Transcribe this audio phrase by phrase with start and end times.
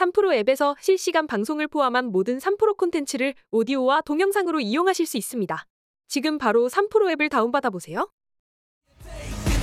[0.00, 5.66] 3프로 앱에서 실시간 방송을 포함한 모든 3프로 콘텐츠를 오디오와 동영상으로 이용하실 수 있습니다.
[6.08, 8.08] 지금 바로 3프로 앱을 다운받아 보세요.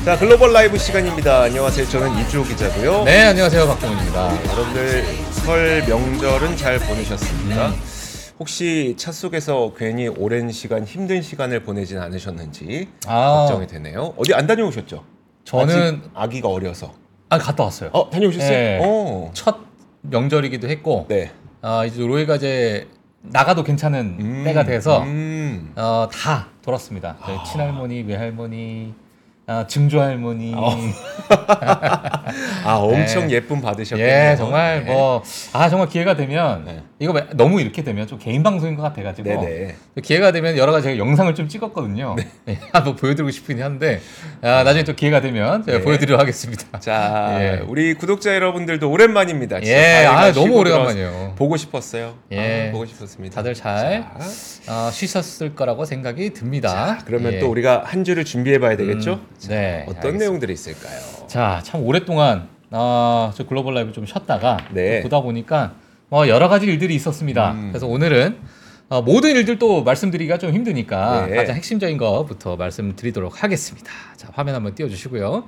[0.05, 1.41] 자 글로벌 라이브 시간입니다.
[1.43, 1.85] 안녕하세요.
[1.87, 3.03] 저는 이주호 기자고요.
[3.03, 3.65] 네, 안녕하세요.
[3.67, 4.51] 박동훈입니다.
[4.53, 5.03] 여러분들
[5.33, 7.69] 설 명절은 잘 보내셨습니까?
[7.69, 7.73] 음.
[8.39, 13.47] 혹시 차 속에서 괜히 오랜 시간 힘든 시간을 보내진 않으셨는지 아.
[13.47, 14.13] 걱정이 되네요.
[14.15, 15.04] 어디 안 다녀오셨죠?
[15.43, 16.93] 저는 아직 아기가 어려서.
[17.29, 17.89] 아, 갔다 왔어요.
[17.91, 18.49] 어 다녀오셨어요?
[18.49, 18.79] 네.
[18.81, 19.31] 어.
[19.33, 19.66] 첫
[20.09, 21.31] 명절이기도 했고, 네.
[21.61, 22.88] 아, 이제 로이가 이제
[23.21, 25.73] 나가도 괜찮은 음, 때가 돼서 음.
[25.75, 27.17] 어, 다 돌았습니다.
[27.25, 27.43] 저희 아.
[27.43, 28.93] 친할머니, 외할머니,
[29.48, 30.53] 아, 증조 할머니.
[30.55, 30.70] 어.
[32.65, 33.35] 아 엄청 네.
[33.35, 34.31] 예쁨 받으셨겠네요.
[34.31, 34.93] 예, 정말 네.
[34.93, 36.84] 뭐, 아, 정말 기회가 되면, 네.
[36.99, 39.75] 이거 왜- 너무 이렇게 되면 좀 개인 방송인 것 같아가지고, 네네.
[40.01, 42.15] 기회가 되면 여러 가지 제가 영상을 좀 찍었거든요.
[42.45, 42.57] 네.
[42.73, 44.01] 한번 보여드리고 싶긴 한데,
[44.41, 45.79] 아, 나중에 또 기회가 되면 네.
[45.81, 46.79] 보여드리도록 하겠습니다.
[46.79, 47.61] 자 예.
[47.67, 49.61] 우리 구독자 여러분들도 오랜만입니다.
[49.63, 51.07] 예, 아, 너무 오래간만이에요.
[51.09, 52.15] 들어와서 보고 싶었어요.
[52.31, 52.70] 예.
[52.70, 53.35] 아, 보고 싶었습니다.
[53.35, 54.03] 다들 잘
[54.65, 56.70] 자, 어, 쉬셨을 거라고 생각이 듭니다.
[56.70, 57.39] 자, 그러면 예.
[57.39, 59.13] 또 우리가 한 주를 준비해봐야 되겠죠?
[59.13, 60.17] 음, 자, 네, 어떤 알겠습니다.
[60.20, 60.99] 내용들이 있을까요?
[61.27, 64.97] 자, 참 오랫동안 아, 저 글로벌 라이브 좀 쉬었다가 네.
[64.97, 65.73] 또 보다 보니까
[66.09, 67.52] 뭐 여러 가지 일들이 있었습니다.
[67.52, 67.69] 음.
[67.72, 68.38] 그래서 오늘은
[68.90, 71.36] 어, 모든 일들 또 말씀드리기가 좀 힘드니까 네.
[71.36, 73.91] 가장 핵심적인 것부터 말씀드리도록 하겠습니다.
[74.16, 75.44] 자, 화면 한번 띄워주시고요.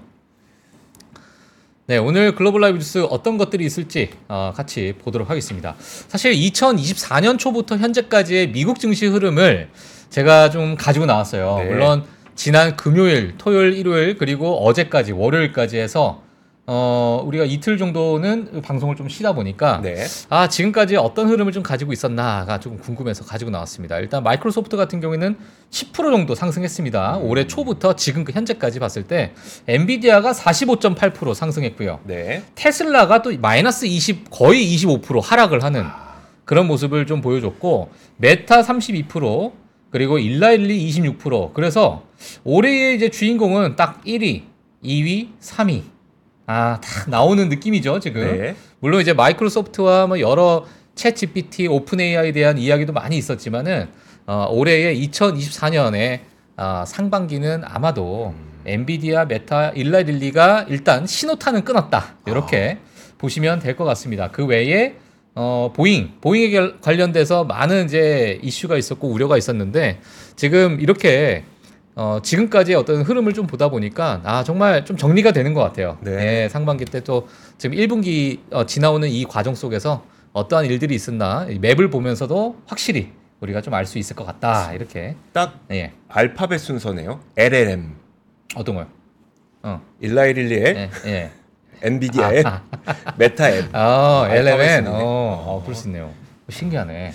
[1.87, 5.75] 네, 오늘 글로벌 라이브 뉴스 어떤 것들이 있을지 어, 같이 보도록 하겠습니다.
[5.79, 9.69] 사실 2024년 초부터 현재까지의 미국 증시 흐름을
[10.09, 11.59] 제가 좀 가지고 나왔어요.
[11.59, 11.69] 네.
[11.69, 12.03] 물론
[12.35, 16.21] 지난 금요일, 토요일, 일요일 그리고 어제까지 월요일까지 해서
[16.71, 20.05] 어, 우리가 이틀 정도는 방송을 좀 쉬다 보니까 네.
[20.29, 23.97] 아 지금까지 어떤 흐름을 좀 가지고 있었나가 조금 궁금해서 가지고 나왔습니다.
[23.97, 25.35] 일단 마이크로소프트 같은 경우에는
[25.71, 27.17] 10% 정도 상승했습니다.
[27.23, 29.33] 올해 초부터 지금 그 현재까지 봤을 때
[29.67, 32.01] 엔비디아가 45.8% 상승했고요.
[32.03, 32.43] 네.
[32.53, 35.85] 테슬라가 또 마이너스 20 거의 25% 하락을 하는
[36.45, 39.53] 그런 모습을 좀 보여줬고 메타 32%
[39.89, 42.03] 그리고 일라일리 26% 그래서
[42.43, 44.43] 올해의 이제 주인공은 딱 1위,
[44.83, 45.81] 2위, 3위
[46.51, 48.55] 아 다 나오는 느낌이죠 지금 네.
[48.79, 50.65] 물론 이제 마이크로소프트와 뭐 여러
[50.95, 53.87] 챗 GPT, 오픈 AI에 대한 이야기도 많이 있었지만은
[54.25, 56.19] 어, 올해의 2024년에
[56.57, 58.33] 어, 상반기는 아마도
[58.65, 62.77] 엔비디아, 메타, 일라이릴리가 일단 신호탄은 끊었다 이렇게
[63.17, 64.29] 보시면 될 것 같습니다.
[64.31, 64.95] 그 외에
[65.35, 69.99] 어, 보잉, 보잉에 결- 관련돼서 많은 이제 이슈가 있었고 우려가 있었는데
[70.35, 71.43] 지금 이렇게
[71.95, 75.97] 어, 지금까지의 어떤 흐름을 좀 보다 보니까 아 정말 좀 정리가 되는 것 같아요.
[76.01, 76.43] 네.
[76.43, 77.27] 예, 상반기 때 또
[77.57, 83.11] 지금 1분기 어, 지나오는 이 과정 속에서 어떠한 일들이 있었나 이 맵을 보면서도 확실히
[83.41, 87.19] 우리가 좀 알 수 있을 것 같다 이렇게 딱 예 알파벳 순서네요.
[87.37, 87.95] LMN,
[88.55, 88.87] 어떤 거요?
[89.63, 91.31] 어, 일라이릴리의 예, 예.
[91.81, 92.43] 엔비디아의
[93.17, 93.75] 메타 앱.
[93.75, 94.83] 아, 알파벳 LMN.
[94.85, 95.03] 순이네.
[95.03, 96.11] 어, 어, 그럴 수 있네요.
[96.49, 97.11] 신기하네.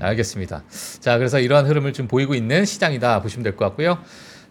[0.00, 0.62] 알겠습니다.
[1.00, 3.98] 자, 그래서 이러한 흐름을 좀 보이고 있는 시장이다 보시면 될 것 같고요.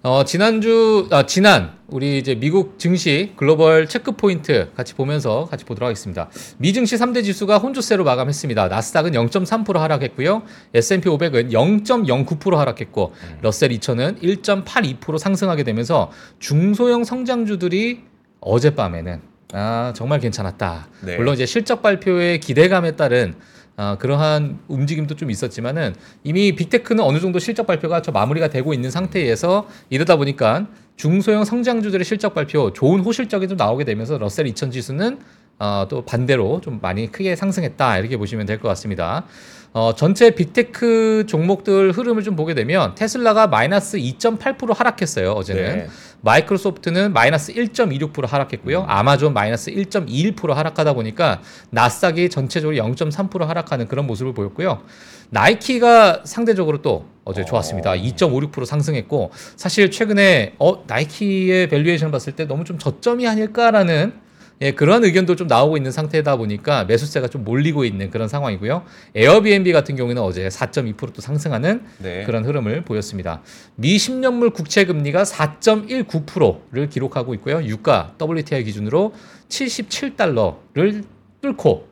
[0.03, 5.87] 어, 지난주, 아, 지난, 우리 이제 미국 증시 글로벌 체크 포인트 같이 보면서 같이 보도록
[5.87, 6.29] 하겠습니다.
[6.59, 8.67] 미 증시 3대 지수가 혼조세로 마감했습니다.
[8.67, 10.43] 나스닥은 0.3% 하락했고요.
[10.73, 18.03] S&P 500은 0.09% 하락했고, 러셀 2000은 1.82% 상승하게 되면서 중소형 성장주들이
[18.39, 19.21] 어젯밤에는
[19.53, 20.87] 아, 정말 괜찮았다.
[21.01, 21.17] 네.
[21.17, 23.33] 물론 이제 실적 발표의 기대감에 따른
[23.79, 25.93] 아, 그러한 움직임도 좀 있었지만은
[26.23, 30.65] 이미 빅테크는 어느 정도 실적 발표가 저 마무리가 되고 있는 상태에서 이러다 보니까
[30.95, 35.19] 중소형 성장주들의 실적 발표 좋은 호실적이 좀 나오게 되면서 러셀 2000 지수는
[35.59, 39.25] 어, 또 반대로 좀 많이 크게 상승했다 이렇게 보시면 될 것 같습니다.
[39.73, 45.61] 어, 전체 빅테크 종목들 흐름을 좀 보게 되면 테슬라가 마이너스 2.8% 하락했어요 어제는.
[45.79, 45.87] 네.
[46.21, 48.85] 마이크로소프트는 마이너스 1.26% 하락했고요.
[48.87, 54.81] 아마존 마이너스 1.21% 하락하다 보니까 나스닥이 전체적으로 0.3% 하락하는 그런 모습을 보였고요.
[55.29, 57.91] 나이키가 상대적으로 또 어제 좋았습니다.
[57.91, 64.26] 2.56% 상승했고 사실 최근에 어 나이키의 valuation 봤을 때 너무 좀 저점이 아닐까라는
[64.61, 68.83] 예, 그런 의견도 좀 나오고 있는 상태다 보니까 매수세가 좀 몰리고 있는 그런 상황이고요.
[69.13, 72.23] 에어비앤비 같은 경우에는 어제 4.2%또 상승하는 네.
[72.25, 73.41] 그런 흐름을 보였습니다.
[73.75, 77.63] 미 10년물 국채 금리가 4.19%를 기록하고 있고요.
[77.65, 79.13] 유가 WTI 기준으로
[79.49, 81.03] 77달러를
[81.39, 81.87] 뚫고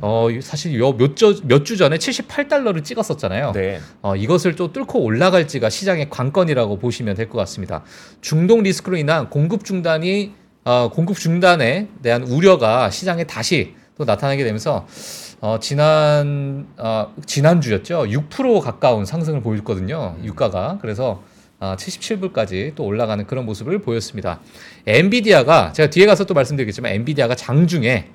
[0.00, 3.50] 어 사실 요몇주 주 전에 78달러를 찍었었잖아요.
[3.52, 3.80] 네.
[4.02, 7.82] 어, 이것을 또 뚫고 올라갈지가 시장의 관건이라고 보시면 될 것 같습니다.
[8.20, 10.32] 중동 리스크로 인한 공급 중단이
[10.64, 14.86] 어, 공급 중단에 대한 우려가 시장에 다시 또 나타나게 되면서
[15.40, 18.04] 어, 지난 어, 지난 주였죠.
[18.04, 20.16] 6% 가까운 상승을 보였거든요.
[20.24, 20.78] 유가가.
[20.80, 21.22] 그래서
[21.60, 24.40] 아, 77불까지 또 올라가는 그런 모습을 보였습니다.
[24.86, 28.10] 엔비디아가 제가 뒤에 가서 또 말씀드리겠지만 엔비디아가 장중에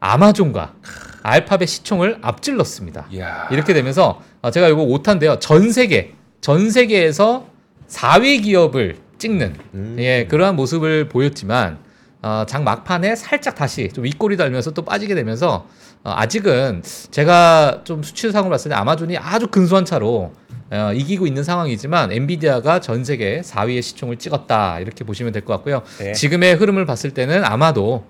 [0.00, 0.74] 아마존과
[1.22, 3.06] 알파벳 시총을 앞질렀습니다.
[3.12, 3.48] 이야.
[3.50, 5.38] 이렇게 되면서 어, 제가 이거 오타인데요.
[5.38, 7.46] 전 세계 전 세계에서
[7.88, 9.96] 4위 기업을 찍는 음.
[9.98, 11.78] 예 그러한 모습을 보였지만
[12.22, 15.66] 어, 장 막판에 살짝 다시 좀 윗골이 달면서 또 빠지게 되면서
[16.04, 20.32] 어, 아직은 제가 좀 수치상으로 봤을 때 아마존이 아주 근소한 차로
[20.70, 25.82] 어, 이기고 있는 상황이지만 엔비디아가 전 세계 4위의 시총을 찍었다 이렇게 보시면 될 것 같고요.
[25.98, 26.12] 네.
[26.12, 28.04] 지금의 흐름을 봤을 때는 아마도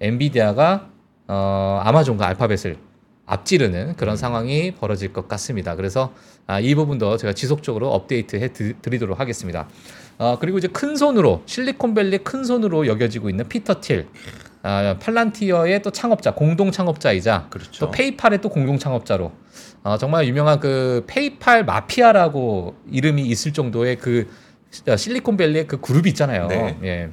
[0.00, 0.88] 엔비디아가
[1.28, 2.76] 어, 아마존과 알파벳을
[3.28, 5.74] 앞지르는 그런 상황이 벌어질 것 같습니다.
[5.74, 6.12] 그래서
[6.46, 9.68] 아, 이 부분도 제가 지속적으로 업데이트해 드- 드리도록 하겠습니다.
[10.18, 14.06] 어, 그리고 이제 큰 손으로 실리콘밸리 큰 손으로 여겨지고 있는 피터 틸,
[14.62, 17.86] 아, 팔란티어의 또 창업자, 공동 창업자이자 그렇죠.
[17.86, 19.32] 또 페이팔의 또 공동 창업자로
[19.84, 24.26] 어, 정말 유명한 그 페이팔 마피아라고 이름이 있을 정도의 그
[24.70, 26.48] 시- 실리콘밸리의 그 그룹이 있잖아요.
[26.48, 26.76] 네.
[26.82, 27.08] 예.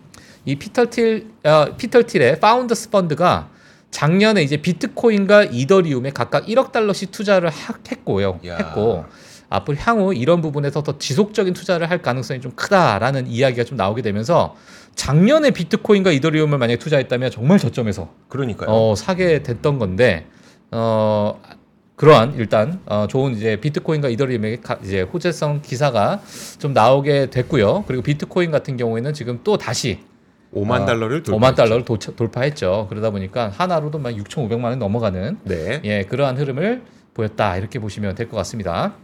[0.45, 3.49] 이 피터 틸, 어, 피터 틸의 파운더스 펀드가
[3.91, 8.39] 작년에 이제 비트코인과 이더리움에 각각 1억 달러씩 투자를 하- 했고요.
[8.43, 8.57] 이야.
[8.57, 9.05] 했고
[9.53, 14.55] 앞으로 향후 이런 부분에서 더 지속적인 투자를 할 가능성이 좀 크다라는 이야기가 좀 나오게 되면서
[14.95, 18.69] 작년에 비트코인과 이더리움을 만약에 투자했다면 정말 저점에서 그러니까요.
[18.71, 20.25] 어, 사게 됐던 건데
[20.71, 21.39] 어
[21.95, 26.21] 그러한 일단 어, 좋은 이제 비트코인과 이더리움의 가- 이제 호재성 기사가
[26.57, 27.83] 좀 나오게 됐고요.
[27.87, 29.99] 그리고 비트코인 같은 경우에는 지금 또 다시
[30.55, 32.87] 5만 어, 달러를 돌 5만 달러를 도차- 돌파했죠.
[32.89, 35.81] 그러다 보니까 하나로도 막 6,500만 원 넘어가는 네.
[35.83, 36.81] 예 그러한 흐름을
[37.13, 38.95] 보였다 이렇게 보시면 될 것 같습니다.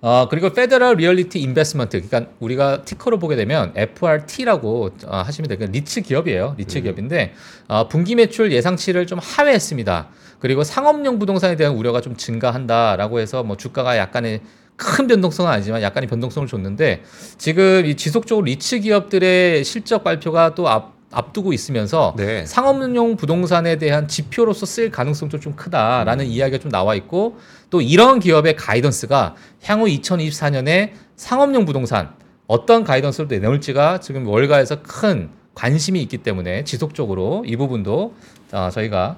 [0.00, 6.02] 어 그리고 Federal Realty Investment 그러니까 우리가 ticker로 보게 되면 FRT라고 어, 하시면 되고 리츠
[6.02, 6.54] 기업이에요.
[6.56, 7.34] 리츠 기업인데
[7.66, 10.08] 어, 분기 매출 예상치를 좀 하회했습니다.
[10.38, 14.40] 그리고 상업용 부동산에 대한 우려가 좀 증가한다라고 해서 뭐 주가가 약간의
[14.76, 17.02] 큰 변동성은 아니지만 약간의 변동성을 줬는데
[17.36, 22.44] 지금 이 지속적으로 리츠 기업들의 실적 발표가 또 앞, 앞두고 있으면서 네.
[22.44, 26.30] 상업용 부동산에 대한 지표로서 쓸 가능성도 좀 크다라는 음.
[26.30, 27.38] 이야기가 좀 나와 있고
[27.70, 29.34] 또 이런 기업의 가이던스가
[29.64, 32.10] 향후 2024년에 상업용 부동산
[32.46, 38.14] 어떤 가이던스를 내놓을지가 지금 월가에서 큰 관심이 있기 때문에 지속적으로 이 부분도
[38.52, 39.16] 어, 저희가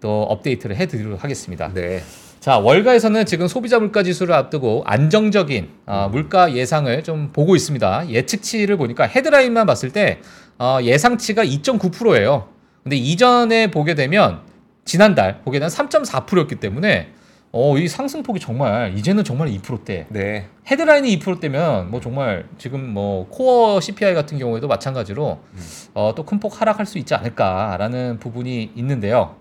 [0.00, 1.72] 또 업데이트를 해드리도록 하겠습니다.
[1.72, 2.02] 네.
[2.40, 8.08] 자 월가에서는 지금 소비자 물가 지수를 앞두고 안정적인 어, 물가 예상을 좀 보고 있습니다.
[8.10, 10.20] 예측치를 보니까 헤드라인만 봤을 때
[10.58, 12.48] 어, 예상치가 2.9%예요.
[12.84, 14.40] 근데 이전에 보게 되면
[14.84, 17.12] 지난달 보게 되면 3.4%였기 때문에
[17.50, 20.06] 어, 이 상승폭이 정말 이제는 정말 2%대.
[20.10, 20.48] 네.
[20.70, 25.38] 헤드라인이 2%대면 뭐 정말 지금 뭐 코어 CPI 같은 경우에도 마찬가지로
[25.94, 29.36] 어, 또 큰 폭 하락할 수 있지 않을까라는 부분이 있는데요.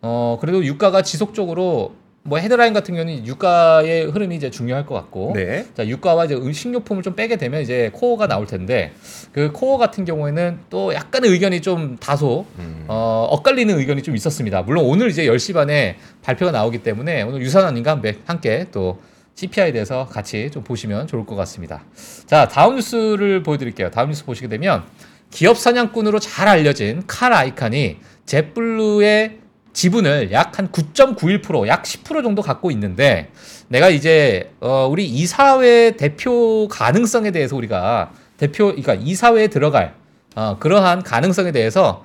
[0.00, 5.64] 어, 그래도 유가가 지속적으로 뭐 헤드라인 같은 경우는 유가의 흐름이 이제 중요할 것 같고 네.
[5.74, 8.92] 자 유가와 이제 식료품을 좀 빼게 되면 이제 코어가 나올 텐데
[9.32, 12.84] 그 코어 같은 경우에는 또 약간의 의견이 좀 다소 음.
[12.88, 14.62] 어, 엇갈리는 의견이 좀 있었습니다.
[14.62, 19.00] 물론 오늘 이제 10시 반에 발표가 나오기 때문에 오늘 유산환 님과 함께- 함께 또
[19.36, 21.84] CPI에 대해서 같이 좀 보시면 좋을 것 같습니다.
[22.26, 23.90] 자, 다음 뉴스를 보여드릴게요.
[23.90, 24.82] 다음 뉴스 보시게 되면
[25.30, 29.38] 기업 사냥꾼으로 잘 알려진 칼 아이칸이 젯블루의
[29.78, 33.30] 지분을 약 한 9.91%, 약 10% 정도 갖고 있는데
[33.68, 39.94] 내가 이제 어, 우리 이사회 대표 가능성에 대해서 우리가 대표, 그러니까 이사회에 들어갈
[40.34, 42.04] 어, 그러한 가능성에 대해서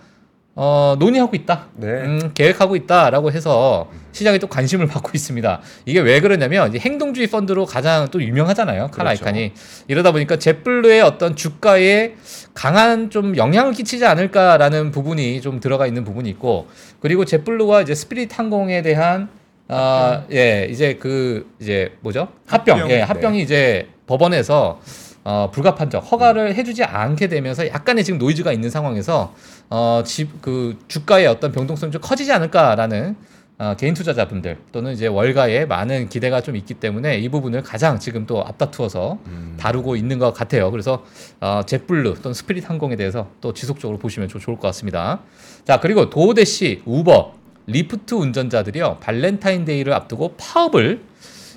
[0.56, 1.68] 어, 논의하고 있다.
[1.78, 1.88] 네.
[1.88, 5.62] 음, 계획하고 있다라고 해서 시장에 또 관심을 받고 있습니다.
[5.86, 8.90] 이게 왜 그러냐면 이제 행동주의 펀드로 가장 또 유명하잖아요.
[8.92, 9.10] 칼 그렇죠.
[9.26, 9.54] 아이칸이
[9.88, 12.14] 이러다 보니까 젯블루의 어떤 주가에
[12.54, 16.68] 강한 좀 영향을 끼치지 않을까라는 부분이 좀 들어가 있는 부분이 있고
[17.00, 19.30] 그리고 젯블루와 이제 스피릿 항공에 대한
[19.70, 22.28] 아, 예, 이제 그 이제 뭐죠?
[22.46, 22.78] 합병.
[22.78, 23.02] 합병, 예, 네.
[23.02, 24.80] 합병이 이제 법원에서
[25.26, 29.34] 어, 불가 판정, 허가를 해주지 않게 되면서 약간의 지금 노이즈가 있는 상황에서
[29.70, 33.16] 어, 집, 그 주가의 어떤 변동성이 좀 커지지 않을까라는
[33.60, 38.26] 어, 개인 투자자분들 또는 이제 월가에 많은 기대가 좀 있기 때문에 이 부분을 가장 지금
[38.26, 39.56] 또 앞다투어서 음.
[39.60, 40.72] 다루고 있는 것 같아요.
[40.72, 41.06] 그래서
[41.40, 45.20] 어, 젯블루 또는 스피릿 항공에 대해서 또 지속적으로 보시면 좀 좋을 것 같습니다.
[45.66, 47.34] 자 그리고 도어대시, 우버,
[47.68, 51.02] 리프트 운전자들이요 발렌타인데이를 앞두고 파업을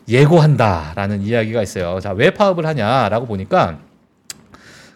[0.09, 1.99] 예고한다라는 이야기가 있어요.
[2.01, 3.79] 자 왜 파업을 하냐라고 보니까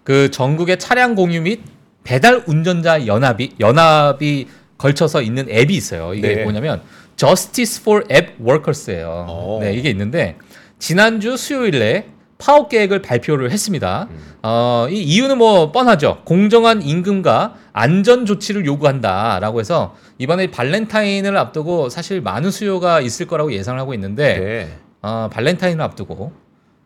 [0.04, 1.62] 그 전국의 차량 공유 및
[2.04, 6.14] 배달 운전자 연합이 연합이 걸쳐서 있는 앱이 있어요.
[6.14, 6.42] 이게 네.
[6.42, 6.80] 뭐냐면
[7.16, 9.26] Justice for App Workers예요.
[9.28, 9.58] 오.
[9.60, 10.36] 네, 이게 있는데
[10.78, 12.06] 지난주 수요일에
[12.38, 14.08] 파업 계획을 발표를 했습니다.
[14.42, 16.22] 어, 이 이유는 뭐 뻔하죠.
[16.24, 23.78] 공정한 임금과 안전 조치를 요구한다라고 해서 이번에 발렌타인을 앞두고 사실 많은 수요가 있을 거라고 예상을
[23.78, 24.78] 하고 있는데 네.
[25.02, 26.32] 어, 발렌타인을 앞두고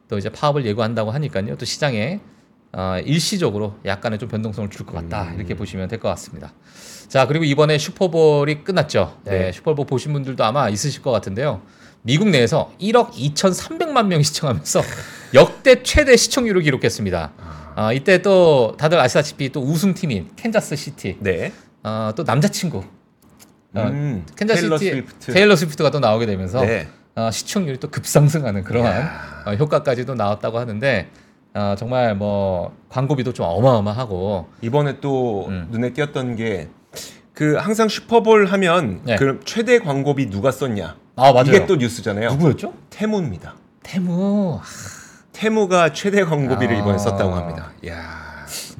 [0.08, 1.56] 또 이제 파업을 예고한다고 하니까요.
[1.56, 2.20] 또 시장에
[2.76, 5.34] 어, 일시적으로 약간의 좀 변동성을 줄 것 같다 음.
[5.36, 6.52] 이렇게 보시면 될 것 같습니다.
[7.08, 9.16] 자 그리고 이번에 슈퍼볼이 끝났죠.
[9.24, 9.52] 네, 네.
[9.52, 11.62] 슈퍼볼 보신 분들도 아마 있으실 것 같은데요.
[12.02, 14.82] 미국 내에서 1억 2,300만 명이 시청하면서
[15.34, 17.32] 역대 최대 시청률을 기록했습니다.
[17.76, 21.52] 아, 이때 또 다들 아시다시피 또 우승팀인 캔자스 시티 네.
[21.82, 22.78] 어, 또 남자친구
[23.74, 25.32] 어, 음, 캔자스 테일러 시티 스위프트.
[25.32, 26.88] 테일러 스위프트가 또 나오게 되면서 네.
[27.14, 29.08] 어, 시청률이 또 급상승하는 그러한.
[29.46, 31.08] 어, 효과까지도 나왔다고 하는데
[31.54, 35.68] 어, 정말 뭐 광고비도 좀 어마어마하고 이번에 또 음.
[35.70, 36.68] 눈에 띄었던 게
[37.34, 39.16] 그 항상 슈퍼볼 하면 네.
[39.16, 40.96] 그 최대 광고비 누가 썼냐?
[41.16, 41.48] 아 맞아요.
[41.48, 42.30] 이게 또 뉴스잖아요.
[42.30, 42.72] 누구였죠?
[42.90, 43.56] 테무입니다.
[43.82, 44.60] 테무
[45.32, 46.78] 테무가 최대 광고비를 아.
[46.78, 47.72] 이번에 썼다고 합니다.
[47.88, 48.22] 야.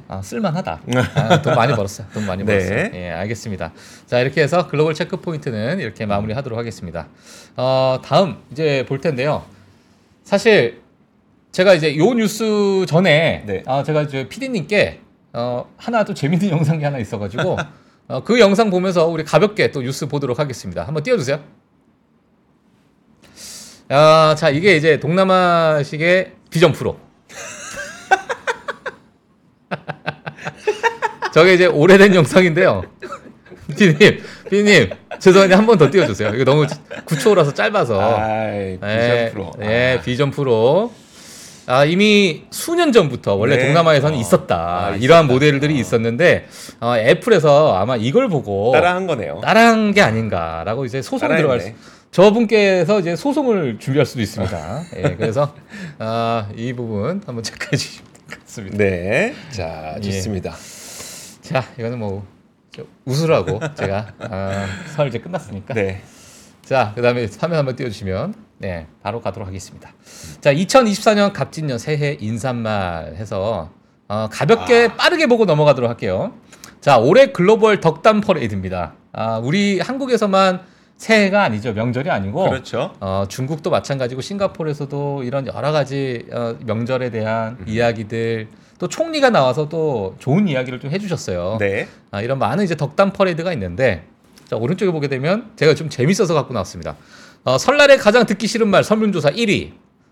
[0.07, 0.81] 아, 쓸만하다.
[1.15, 2.07] 아, 돈 많이 벌었어요.
[2.13, 2.59] 돈 많이 네.
[2.59, 2.91] 벌었어요.
[2.93, 3.73] 예, 알겠습니다.
[4.05, 7.07] 자, 이렇게 해서 글로벌 체크 포인트는 이렇게 마무리하도록 하겠습니다.
[7.57, 9.43] 어, 다음 이제 볼 텐데요.
[10.23, 10.81] 사실
[11.55, 13.63] 제가 이제 요 뉴스 전에 네.
[13.65, 14.99] 아, 제가 이제 PD님께
[15.31, 17.55] 어, 하나 또 재밌는 영상이 하나 있어가지고
[18.09, 20.83] 어, 그 영상 보면서 우리 가볍게 또 뉴스 보도록 하겠습니다.
[20.83, 21.39] 한번 띄워주세요.
[23.87, 26.97] 아, 자, 이게 이제 동남아식의 비전 프로.
[31.33, 32.83] 저게 이제 오래된 영상인데요.
[33.69, 36.35] 피디님, 피디님, 죄송한데 한 번 더 띄워주세요.
[36.35, 38.17] 이거 너무 9초라서 짧아서.
[38.19, 39.51] 아이, 비전 예, 프로.
[39.61, 40.01] 예, 아.
[40.01, 40.91] 비전 프로.
[41.67, 43.65] 아, 이미 수년 전부터 원래 네.
[43.65, 44.21] 동남아에서는 어.
[44.21, 44.55] 있었다.
[44.55, 45.33] 아, 이러한 있었다.
[45.33, 45.77] 모델들이 어.
[45.77, 46.47] 있었는데
[46.79, 49.41] 어, 애플에서 아마 이걸 보고 따라한 거네요.
[49.43, 51.41] 따라한 게 아닌가라고 이제 소송 따라했네.
[51.41, 51.71] 들어갈 수.
[52.11, 54.83] 저분께서 이제 소송을 준비할 수도 있습니다.
[54.97, 55.53] 예, 그래서
[55.99, 58.77] 아, 이 부분 한번 체크해 주시면 될 것 같습니다.
[58.77, 59.33] 네.
[59.51, 60.01] 자, 예.
[60.01, 60.55] 좋습니다.
[61.41, 62.25] 자, 이거는 뭐
[62.75, 65.73] 저, 웃으라고 제가 아, 설 이제 끝났으니까.
[65.73, 66.01] 네.
[66.65, 69.93] 자, 그다음에 화면 한번 띄워주시면 네 바로 가도록 하겠습니다.
[70.41, 73.69] 자, 2024년 갑진년 새해 인사말 해서
[74.07, 76.33] 어, 가볍게 빠르게 보고 넘어가도록 할게요.
[76.81, 78.93] 자, 올해 글로벌 덕담 퍼레이드입니다.
[79.13, 80.61] 아, 우리 한국에서만
[80.97, 82.93] 새해가 아니죠, 명절이 아니고 그렇죠.
[82.99, 87.65] 어, 중국도 마찬가지고 싱가포르에서도 이런 여러 가지 어, 명절에 대한 음.
[87.67, 88.47] 이야기들
[88.79, 91.57] 또 총리가 나와서 또 좋은 이야기를 좀 해주셨어요.
[91.59, 91.87] 네.
[92.11, 94.03] 아, 이런 많은 이제 덕담 퍼레이드가 있는데
[94.49, 96.95] 자, 오른쪽에 보게 되면 제가 좀 재밌어서 갖고 나왔습니다.
[97.43, 99.71] 어, 설날에 가장 듣기 싫은 말 설문조사 1위.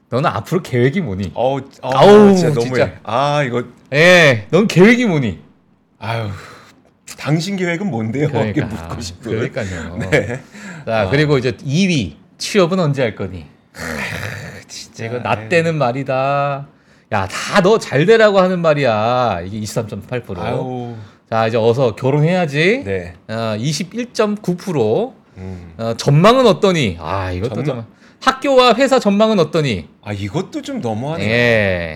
[0.10, 1.32] 너는 앞으로 계획이 뭐니?
[1.34, 2.60] 어우, 어, 아우, 진짜 진짜.
[2.70, 2.94] 너무해.
[3.04, 3.64] 아, 이거
[3.94, 5.40] 예, 넌 계획이 뭐니?
[6.00, 6.30] 아유.
[7.18, 8.28] 당신 계획은 뭔데요?
[8.28, 9.32] 그러니까, 묻고 싶은.
[9.32, 9.98] 그러니까요.
[9.98, 10.42] 네.
[10.86, 12.16] 자, 그리고 이제 2위.
[12.38, 13.46] 취업은 언제 할 거니?
[14.68, 15.06] 진짜.
[15.06, 16.68] 이거 나 때는 말이다.
[17.14, 19.42] 야, 다 너 잘 되라고 하는 말이야.
[19.46, 20.38] 이게 23.8%.
[20.40, 20.96] 아유.
[21.30, 22.84] 자, 이제 어서 결혼해야지.
[22.86, 23.14] 네.
[23.28, 25.14] 어, 21.9%.
[25.38, 25.74] 음.
[25.78, 26.98] 어, 전망은 어떠니?
[27.00, 27.66] 아, 이것도 전망?
[27.66, 27.86] 좀
[28.22, 29.88] 학교와 회사 전망은 어떠니?
[30.04, 31.24] 아, 이것도 좀 너무하네.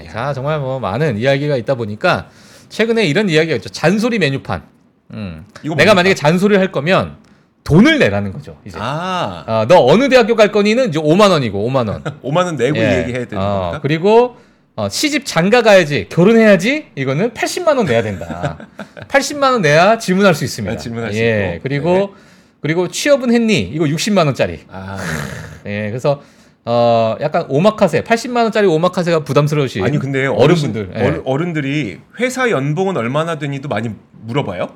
[0.05, 0.09] 예.
[0.11, 2.29] 자, 정말 뭐 많은 이야기가 있다 보니까
[2.69, 3.69] 최근에 이런 이야기가 있죠.
[3.69, 4.63] 잔소리 메뉴판.
[5.13, 5.45] 음.
[5.63, 5.93] 이거 내가 뭡니까?
[5.93, 7.17] 만약에 잔소리를 할 거면
[7.63, 8.57] 돈을 내라는 거죠.
[8.65, 8.77] 이제.
[8.81, 9.43] 아.
[9.47, 12.03] 어, 너 어느 대학교 갈 거니는 이제 5만 원이고 5만 원.
[12.23, 12.99] 5만 원 내고 예.
[12.99, 13.79] 얘기해야 되는 어, 겁니까?
[13.81, 14.37] 그리고
[14.77, 18.59] 어, 시집 장가 가야지 결혼해야지 이거는 80만 원 내야 된다.
[19.09, 20.71] 80만 원 내야 질문할 수 있습니다.
[20.75, 21.53] 아, 질문할 수 예.
[21.55, 21.63] 있고.
[21.63, 22.07] 그리고 네.
[22.61, 23.59] 그리고 취업은 했니?
[23.61, 24.59] 이거 60만 원짜리.
[24.69, 24.97] 아.
[25.65, 25.87] 예.
[25.89, 26.21] 그래서
[26.63, 30.91] 어 약간 오마카세 80만 원짜리 오마카세가 부담스러우신 아니 근데 어른분들.
[30.95, 31.01] 예.
[31.03, 33.89] 어른, 어른들이 회사 연봉은 얼마나 되니도 많이
[34.25, 34.67] 물어봐요?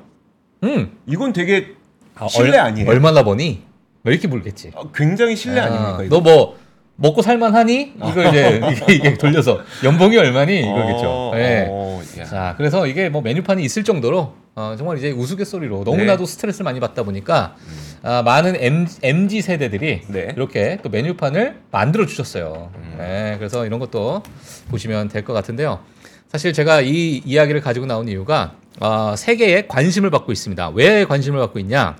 [0.64, 0.90] 음.
[1.06, 1.74] 이건 되게
[2.16, 2.90] 아, 신뢰 얼- 아니에요?
[2.90, 3.62] 얼마나 버니?
[4.02, 4.72] 왜 이렇게 물겠지?
[4.74, 6.16] 어, 굉장히 신뢰 아, 닙니까?
[6.16, 6.56] 너 뭐
[6.96, 7.94] 먹고 살만하니?
[7.96, 10.60] 이거 이제 이게, 이게 돌려서 연봉이 얼마니?
[10.60, 11.02] 이거겠죠.
[11.08, 11.66] 어, 예.
[11.68, 12.24] 어, 야.
[12.24, 17.02] 자, 그래서 이게 뭐 메뉴판이 있을 정도로 어, 정말 이제 우스갯소리로 너무나도 스트레스를 많이 받다
[17.02, 17.56] 보니까
[18.02, 20.28] 아, 많은 M, MG 세대들이 네.
[20.36, 22.70] 이렇게 또 메뉴판을 만들어 주셨어요.
[22.76, 22.94] 음.
[22.98, 24.22] 네, 그래서 이런 것도
[24.68, 25.80] 보시면 될 것 같은데요.
[26.28, 30.70] 사실 제가 이 이야기를 가지고 나온 이유가 어, 세계에 관심을 받고 있습니다.
[30.74, 31.96] 왜 관심을 받고 있냐?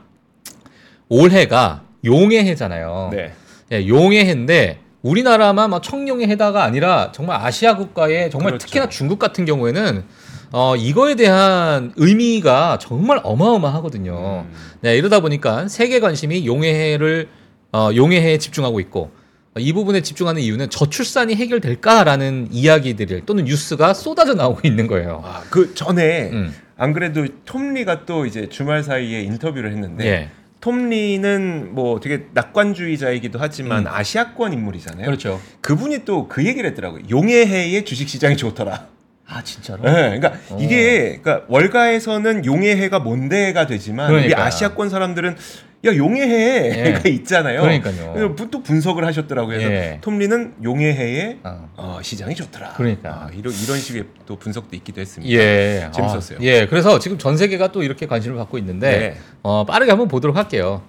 [1.09, 3.11] 올해가 용의 해잖아요.
[3.13, 3.33] 네.
[3.73, 8.67] 예, 용의 해인데 우리나라만 막 청룡의 해다가 아니라 정말 아시아 국가의 정말 그렇죠.
[8.67, 10.05] 특히나 중국 같은 경우에는
[10.53, 14.45] 어, 이거에 대한 의미가 정말 어마어마하거든요.
[14.47, 14.53] 음.
[14.83, 17.29] 네, 이러다 보니까 세계 관심이 용의 해를
[17.73, 19.11] 어, 용의 해에 집중하고 있고
[19.57, 25.23] 어, 이 부분에 집중하는 이유는 저출산이 해결될까라는 이야기들 또는 뉴스가 쏟아져 나오고 있는 거예요.
[25.25, 26.55] 아, 그 전에 음.
[26.77, 30.31] 안 그래도 톰리가 또 이제 주말 사이에 인터뷰를 했는데 예.
[30.63, 33.87] 톰리는 뭐 되게 낙관주의자이기도 하지만 음.
[33.93, 35.05] 아시아권 인물이잖아요.
[35.05, 35.41] 그렇죠.
[35.61, 37.03] 그분이 또 그 얘기를 했더라고요.
[37.11, 38.87] 용의 해의 주식 시장이 좋더라.
[39.27, 39.83] 아 진짜로?
[39.83, 40.59] 네, 그러니까 어.
[40.61, 44.45] 이게 그러니까 월가에서는 용의 해가 뭔데가 되지만 우리 그러니까.
[44.47, 45.37] 아시아권 사람들은
[45.85, 47.61] 야 용해해가 있잖아요.
[47.61, 48.37] 그러니까요.
[48.37, 49.59] 또 분석을 하셨더라고요.
[49.59, 49.99] 그래서 예.
[50.01, 51.69] 톰리는 용해해의 어.
[51.77, 52.75] 어, 시장이 좋더라.
[52.75, 53.11] 그러니까.
[53.11, 55.33] 아, 이런 이런 식의 또 분석도 있기도 했습니다.
[55.33, 55.91] 예.
[55.93, 56.39] 재밌었어요.
[56.39, 56.67] 아, 예.
[56.67, 59.17] 그래서 지금 전 세계가 또 이렇게 관심을 갖고 있는데 네.
[59.43, 60.83] 어, 빠르게 한번 보도록 할게요.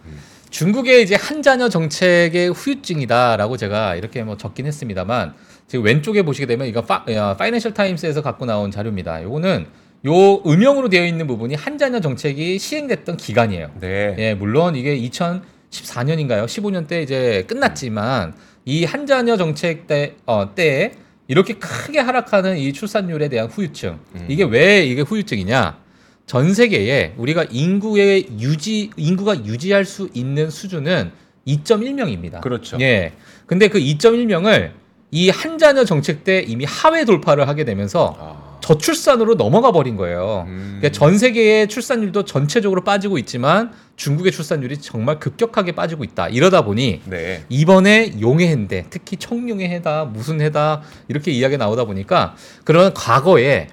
[0.51, 5.33] 중국의 이제 한 자녀 정책의 후유증이다라고 제가 이렇게 뭐 적긴 했습니다만
[5.67, 9.23] 지금 왼쪽에 보시게 되면 이거 파, 야, 파이낸셜 타임스에서 갖고 나온 자료입니다.
[9.23, 9.65] 요거는
[10.05, 13.71] 요 음영으로 되어 있는 부분이 한자녀 정책이 시행됐던 기간이에요.
[13.79, 14.15] 네.
[14.17, 16.45] 예, 물론 이게 2014년인가요?
[16.45, 18.33] 15년 때 이제 끝났지만
[18.65, 20.91] 이 한자녀 정책 때, 어, 때에
[21.27, 23.97] 이렇게 크게 하락하는 이 출산율에 대한 후유증.
[24.15, 24.25] 음.
[24.27, 25.77] 이게 왜 이게 후유증이냐?
[26.25, 31.11] 전 세계에 우리가 인구의 유지, 인구가 유지할 수 있는 수준은
[31.47, 32.41] 2.1명입니다.
[32.41, 32.77] 그렇죠.
[32.81, 33.13] 예.
[33.45, 34.71] 근데 그 2.1명을
[35.11, 38.42] 이 한자녀 정책 때 이미 하회 돌파를 하게 되면서 아.
[38.63, 40.45] 저출산으로 넘어가 버린 거예요.
[40.47, 40.77] 음.
[40.79, 46.29] 그러니까 전 세계의 출산율도 전체적으로 빠지고 있지만 중국의 출산율이 정말 급격하게 빠지고 있다.
[46.29, 47.43] 이러다 보니 네.
[47.49, 53.67] 이번에 용해해인데 특히 청룡의 해다 무슨 해다 이렇게 이야기가 나오다 보니까 그런 과거에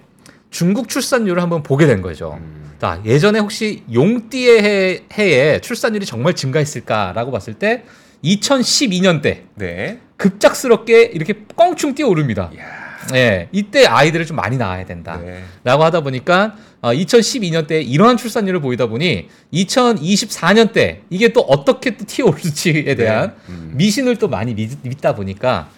[0.50, 2.36] 중국 출산율을 한번 보게 된 거죠.
[2.40, 2.72] 음.
[2.80, 7.84] 자, 예전에 혹시 용띠의 해, 해에 출산율이 정말 증가했을까라고 봤을 때
[8.24, 10.00] 2012년 때 네.
[10.16, 12.50] 급작스럽게 이렇게 껑충 뛰어오릅니다.
[12.54, 12.79] 이야.
[13.14, 15.18] 예, 이때 아이들을 좀 많이 낳아야 된다.
[15.22, 15.42] 네.
[15.64, 21.96] 라고 하다 보니까 어, 2012년 때 이러한 출산율을 보이다 보니 2024년 때 이게 또 어떻게
[21.96, 23.52] 또 튀어오를지에 대한 네.
[23.52, 23.72] 음.
[23.74, 25.68] 미신을 또 많이 믿, 믿다 보니까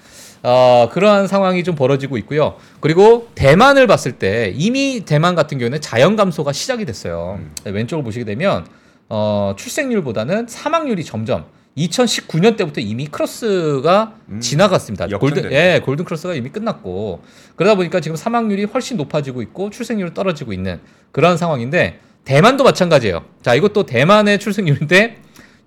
[0.42, 2.56] 어, 그러한 상황이 좀 벌어지고 있고요.
[2.80, 7.38] 그리고 대만을 봤을 때 이미 대만 같은 경우는 자연 감소가 시작이 됐어요.
[7.38, 7.72] 음.
[7.72, 8.66] 왼쪽을 보시게 되면
[9.08, 11.44] 어, 출생률보다는 사망률이 점점
[11.76, 14.40] 2019년 때부터 이미 크로스가 음.
[14.40, 15.06] 지나갔습니다.
[15.06, 15.74] 골든 역전됐네.
[15.74, 17.22] 예, 골든 크로스가 이미 끝났고
[17.56, 20.80] 그러다 보니까 지금 사망률이 훨씬 높아지고 있고 출생률이 떨어지고 있는
[21.12, 23.24] 그런 상황인데 대만도 마찬가지예요.
[23.42, 25.18] 자, 이것도 대만의 출생률인데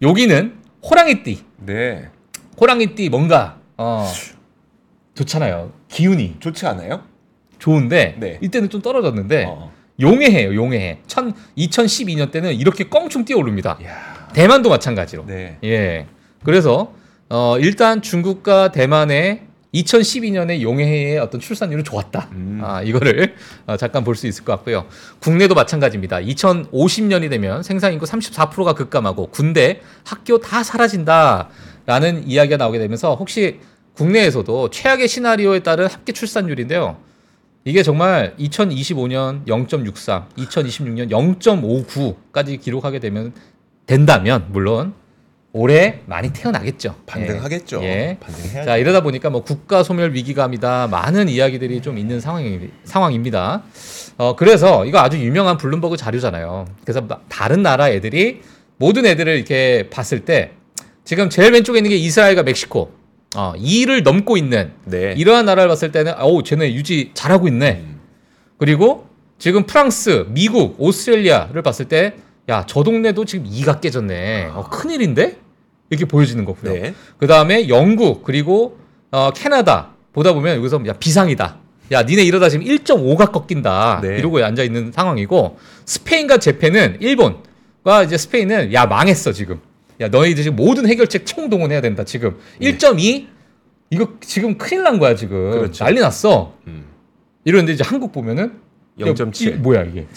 [0.02, 0.54] 여기는
[0.90, 1.44] 호랑이띠.
[1.66, 2.10] 네.
[2.60, 4.10] 호랑이띠 뭔가 어
[5.16, 5.72] 좋잖아요.
[5.88, 7.04] 기운이 좋지 않아요?
[7.58, 8.40] 좋은데 네.
[8.42, 9.72] 이때는 좀 떨어졌는데 어.
[10.00, 10.54] 용해해요.
[10.54, 11.00] 용해해.
[11.08, 13.78] 천 2012년 때는 이렇게 껑충 뛰어오릅니다.
[13.82, 14.15] 이야.
[14.36, 15.26] 대만도 마찬가지로.
[15.26, 15.58] 네.
[15.64, 16.08] 예.
[16.44, 16.94] 그래서
[17.30, 22.30] 어 일단 중국과 대만의 2012년에 용해의 어떤 출산율은 좋았다.
[22.32, 22.62] 음.
[22.64, 24.86] 아, 이거를 어, 잠깐 볼 수 있을 것 같고요.
[25.20, 26.18] 국내도 마찬가지입니다.
[26.20, 33.60] 2050년이 되면 생산 인구 34%가 급감하고 군대, 학교 다 사라진다라는 이야기가 나오게 되면서 혹시
[33.96, 36.98] 국내에서도 최악의 시나리오에 따른 합계 출산율인데요.
[37.66, 43.34] 이게 정말 2025년 0.63, 2026년 0.59까지 기록하게 되면
[43.86, 44.94] 된다면 물론
[45.52, 46.96] 올해 많이 태어나겠죠.
[47.06, 47.82] 반등하겠죠.
[47.84, 48.18] 예.
[48.20, 48.66] 반등해야죠.
[48.66, 53.64] 자 이러다 보니까 뭐 국가 소멸 위기감이다 많은 이야기들이 좀 있는 상황이, 상황입니다.
[54.18, 56.66] 어 그래서 이거 아주 유명한 블룸버그 자료잖아요.
[56.84, 58.42] 그래서 마- 다른 나라 애들이
[58.78, 60.52] 모든 애들을 이렇게 봤을 때
[61.06, 62.92] 지금 제일 왼쪽에 있는 게 이스라엘과 멕시코
[63.38, 65.14] 어 2를 넘고 있는 네.
[65.18, 67.82] 이러한 나라를 봤을 때는 어우 쟤네 유지 잘하고 있네.
[67.82, 68.00] 음.
[68.58, 72.16] 그리고 지금 프랑스, 미국, 오스트레일리아를 봤을 때
[72.50, 74.52] 야 저 동네도 지금 2가 깨졌네.
[74.54, 75.38] 어, 큰일인데
[75.90, 76.74] 이렇게 보여지는 거고요.
[76.74, 76.94] 네.
[77.18, 78.78] 그 다음에 영국 그리고
[79.12, 81.58] 어, 캐나다 보다 보면 여기서 야 비상이다.
[81.92, 84.00] 야 니네 이러다 지금 1.5가 꺾인다.
[84.02, 84.18] 네.
[84.18, 89.60] 이러고 앉아 있는 상황이고 스페인과 재팬은 일본과 이제 스페인은 야 망했어 지금.
[90.02, 92.38] 야 너희들 지금 모든 해결책 총동원해야 된다 지금.
[92.60, 92.72] 네.
[92.78, 93.28] 1.2
[93.92, 95.52] 이거 지금 큰일 난 거야 지금.
[95.52, 95.84] 그렇죠.
[95.84, 96.54] 난리 났어.
[96.68, 96.86] 음.
[97.44, 98.52] 이러는데 이제 한국 보면은 야,
[99.00, 99.42] 0.7.
[99.42, 100.08] 이 뭐야 이게?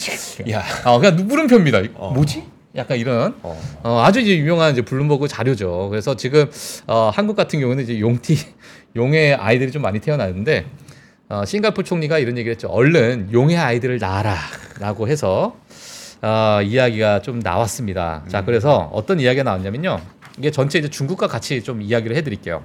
[0.50, 0.62] 야.
[0.84, 1.82] 아 그냥 물음표입니다.
[1.94, 2.12] 어.
[2.12, 2.44] 뭐지?
[2.76, 3.60] 약간 이런 어.
[3.82, 5.88] 어, 아주 이제 유명한 이제 블룸버그 자료죠.
[5.90, 6.48] 그래서 지금
[6.86, 8.36] 어, 한국 같은 경우는 이제 용티
[8.94, 10.66] 용의 아이들이 좀 많이 태어나는데
[11.28, 12.68] 어, 싱가포르 총리가 이런 얘기를 했죠.
[12.68, 15.56] 얼른 용의 아이들을 낳아라라고 해서
[16.22, 18.24] 어, 이야기가 좀 나왔습니다.
[18.28, 20.00] 자, 그래서 어떤 이야기가 나왔냐면요.
[20.38, 22.62] 이게 전체 이제 중국과 같이 좀 이야기를 해드릴게요.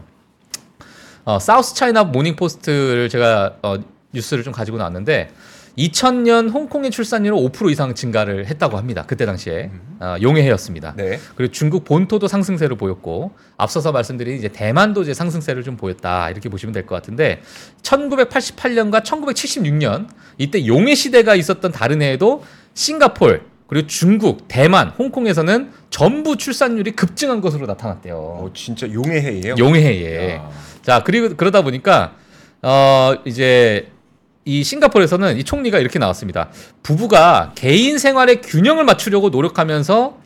[1.26, 3.78] 어, South China Morning Post를 제가 어,
[4.12, 5.30] 뉴스를 좀 가지고 나왔는데
[5.78, 9.04] 2000년 홍콩의 출산율은 5% 이상 증가를 했다고 합니다.
[9.08, 10.94] 그때 당시에 어, 용의 해였습니다.
[10.96, 11.20] 네.
[11.36, 16.74] 그리고 중국 본토도 상승세를 보였고 앞서서 말씀드린 이제 대만도 이제 상승세를 좀 보였다 이렇게 보시면
[16.74, 17.42] 될 것 같은데
[17.82, 20.08] 1988년과 1976년
[20.38, 27.66] 이때 용해 시대가 있었던 다른 해에도 싱가폴 그리고 중국, 대만, 홍콩에서는 전부 출산율이 급증한 것으로
[27.66, 28.16] 나타났대요.
[28.16, 29.56] 어, 진짜 용의 해예요.
[29.58, 30.36] 용해에.
[30.36, 30.50] 야.
[30.84, 32.14] 자 그리고 그러다 보니까
[32.62, 33.88] 어 이제
[34.46, 36.50] 이 싱가포르에서는 이 총리가 이렇게 나왔습니다.
[36.84, 40.18] 부부가 개인 생활의 균형을 맞추려고 노력하면서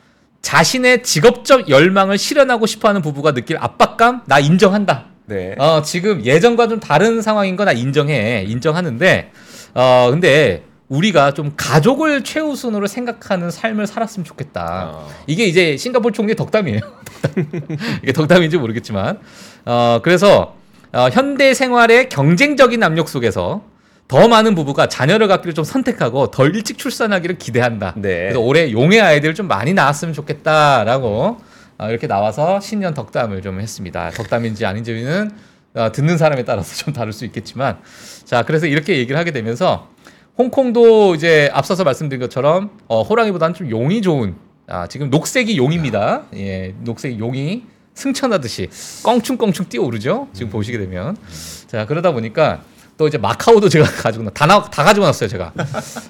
[0.42, 5.06] 자신의 직업적 열망을 실현하고 싶어하는 부부가 느낄 압박감 나 인정한다.
[5.26, 5.56] 네.
[5.60, 9.32] 어 지금 예전과 좀 다른 상황인 거 나 인정해 인정하는데
[9.74, 14.62] 어 근데 우리가 좀 가족을 최우선으로 생각하는 삶을 살았으면 좋겠다.
[14.96, 15.08] 아.
[15.28, 16.80] 이게 이제 싱가포르 총리의 덕담이에요.
[16.80, 17.46] 덕담.
[18.04, 19.20] 이게 덕담인지 모르겠지만,
[19.66, 20.56] 어, 그래서
[20.94, 23.64] 어, 현대 생활의 경쟁적인 압력 속에서
[24.08, 27.93] 더 많은 부부가 자녀를 갖기를 좀 선택하고 덜 일찍 출산하기를 기대한다.
[27.98, 28.20] 네.
[28.24, 31.38] 그래서 올해 용의 아이들 좀 많이 낳았으면 좋겠다라고
[31.80, 34.10] 어, 이렇게 나와서 신년 덕담을 좀 했습니다.
[34.12, 35.32] 덕담인지 아닌지는
[35.74, 37.78] 어, 듣는 사람에 따라서 좀 다를 수 있겠지만,
[38.24, 39.89] 자 그래서 이렇게 얘기를 하게 되면서
[40.38, 44.36] 홍콩도 이제 앞서서 말씀드린 것처럼 어, 호랑이보다는 좀 용이 좋은
[44.67, 46.24] 아, 지금 녹색이 용입니다.
[46.36, 48.70] 예, 녹색 용이 승천하듯이
[49.04, 50.28] 껑충껑충 뛰어오르죠.
[50.34, 51.17] 지금 보시게 되면
[51.67, 52.62] 자 그러다 보니까
[52.98, 55.54] 또 이제 마카오도 제가 가지고 나, 다, 나, 다 가지고 났어요 제가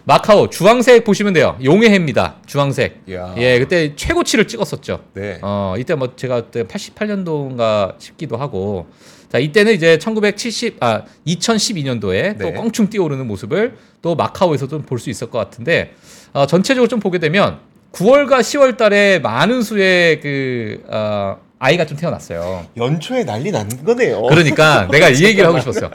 [0.06, 3.34] 마카오 주황색 보시면 돼요 용의 해입니다 주황색 이야.
[3.38, 5.40] 예 그때 최고치를 찍었었죠 네.
[5.42, 8.88] 어 이때 뭐 제가 그때 88년도인가 싶기도 하고
[9.30, 12.54] 자 이때는 이제 1970 아 2012년도에 또 네.
[12.54, 15.94] 껑충 뛰어오르는 모습을 또 마카오에서 좀 볼 수 있을 것 같은데
[16.34, 17.60] 어, 전체적으로 좀 보게 되면
[17.92, 22.68] 9월과 10월 달에 많은 수의 그 어, 아이가 좀 태어났어요.
[22.78, 24.22] 연초에 난리 난 거네요.
[24.24, 25.90] 그러니까 내가 이 얘기를 하고 싶었어요.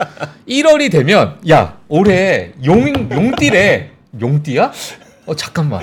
[0.48, 4.72] 1월이 되면 야 올해 용 용띠래 용띠야?
[5.26, 5.82] 어 잠깐만.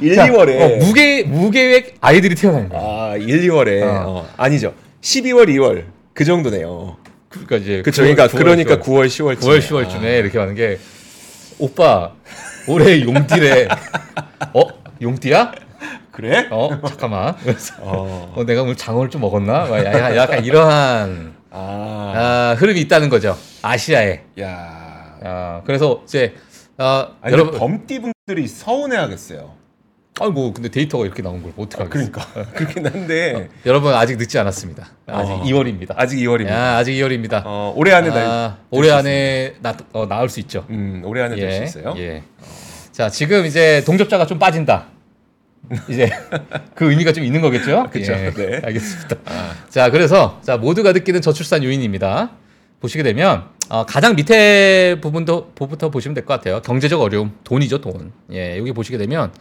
[0.00, 2.80] 1, 자, 2월에 어, 무계 무계획 아이들이 태어나는 거야.
[2.80, 4.04] 아, 1, 2월에 어.
[4.06, 4.74] 어, 아니죠.
[5.00, 6.96] 12월, 2월 그 정도네요.
[7.30, 8.02] 그러니까 이제 그쵸.
[8.02, 8.86] 9월, 그러니까 9월, 그러니까 10월.
[8.86, 10.78] 9월, 10월 9월 10월쯤에 이렇게 하는 게
[11.58, 12.12] 오빠
[12.66, 13.68] 올해 용띠래.
[14.52, 14.62] 어
[15.00, 15.52] 용띠야?
[16.10, 16.48] 그래?
[16.50, 17.34] 어 잠깐만.
[17.80, 18.32] 어.
[18.36, 19.66] 어, 내가 오늘 장어를 좀 먹었나?
[19.66, 22.12] 막 약간, 약간 이러한 아.
[22.14, 23.36] 아, 흐름이 있다는 거죠.
[23.62, 24.22] 아시아에.
[24.40, 25.16] 야.
[25.24, 26.34] 아, 그래서 이제
[26.78, 29.62] 아, 아니, 여러분 범띠 분들이 서운해하겠어요.
[30.20, 32.12] 아니 뭐 근데 데이터가 이렇게 나온 걸 어떻게 아, 하겠어요?
[32.12, 34.86] 그러니까 그렇긴 한데 여러분 아직 늦지 않았습니다.
[35.06, 35.42] 아직 어.
[35.42, 35.94] 2월입니다.
[35.96, 36.50] 아직 2월입니다.
[36.50, 37.42] 야, 아직 2월입니다.
[37.46, 40.66] 어, 올해 안에 날 아, 올해 안에 나, 어, 나올 수 있죠.
[40.68, 41.94] 음, 올해 안에 될수 있어요.
[41.96, 42.22] 예.
[42.92, 44.86] 자, 지금 이제 동접자가 좀 빠진다.
[45.88, 46.10] 이제
[46.74, 47.88] 그 의미가 좀 있는 거겠죠?
[47.90, 48.12] 그쵸.
[48.12, 48.60] 예, 네.
[48.64, 49.16] 알겠습니다.
[49.68, 52.30] 자, 그래서 자 모두가 느끼는 저출산 요인입니다.
[52.80, 56.60] 보시게 되면 어, 가장 밑에 부분도 부부터 보시면 될 것 같아요.
[56.62, 58.12] 경제적 어려움, 돈이죠, 돈.
[58.32, 59.32] 예, 여기 보시게 되면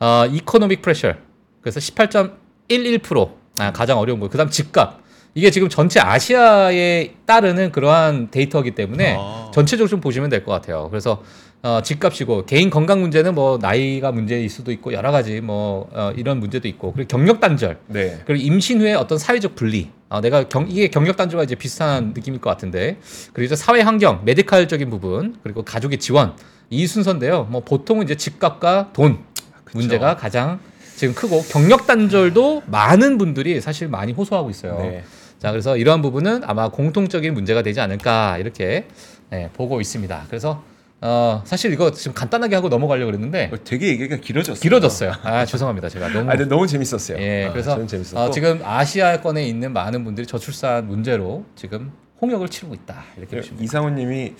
[0.00, 1.14] 어, economic pressure.
[1.62, 4.30] 그래서 18.11% 아, 가장 어려운 거예요.
[4.30, 5.00] 그다음 집값.
[5.34, 9.50] 이게 지금 전체 아시아에 따르는 그러한 데이터이기 때문에 아.
[9.54, 10.88] 전체적으로 좀 보시면 될 것 같아요.
[10.90, 11.22] 그래서
[11.62, 16.40] 어, 집값이고 개인 건강 문제는 뭐 나이가 문제일 수도 있고 여러 가지 뭐 어, 이런
[16.40, 18.18] 문제도 있고 그리고 경력 단절 네.
[18.24, 19.90] 그리고 임신 후에 어떤 사회적 분리.
[20.08, 22.96] 아, 내가 경, 이게 경력 단절과 이제 비슷한 느낌일 것 같은데.
[23.32, 26.34] 그리고 이제 사회 환경, 메디칼적인 부분, 그리고 가족의 지원.
[26.68, 27.44] 이 순서인데요.
[27.44, 29.18] 뭐 보통은 이제 집값과 돈
[29.64, 29.78] 그쵸.
[29.78, 30.60] 문제가 가장
[30.96, 34.78] 지금 크고 경력 단절도 많은 분들이 사실 많이 호소하고 있어요.
[34.78, 35.04] 네.
[35.38, 38.86] 자, 그래서 이러한 부분은 아마 공통적인 문제가 되지 않을까 이렇게
[39.30, 40.24] 네, 보고 있습니다.
[40.28, 40.62] 그래서
[41.02, 44.60] 어, 사실 이거 지금 간단하게 하고 넘어가려고 그랬는데 어, 되게 얘기가 길어졌어요.
[44.60, 45.12] 길어졌어요.
[45.22, 45.88] 아, 죄송합니다.
[45.88, 47.18] 제가 너무 아, 근데 너무 재밌었어요.
[47.18, 48.18] 예, 아, 그래서 재밌었고.
[48.18, 53.64] 어, 지금 아시아권에 있는 많은 분들이 저출산 문제로 지금 홍역을 치르고 있다 이렇게 보시면 돼요.
[53.64, 54.34] 이상훈 님이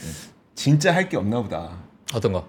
[0.55, 1.70] 진짜 할 게 없나 보다.
[2.14, 2.46] 어떤 거?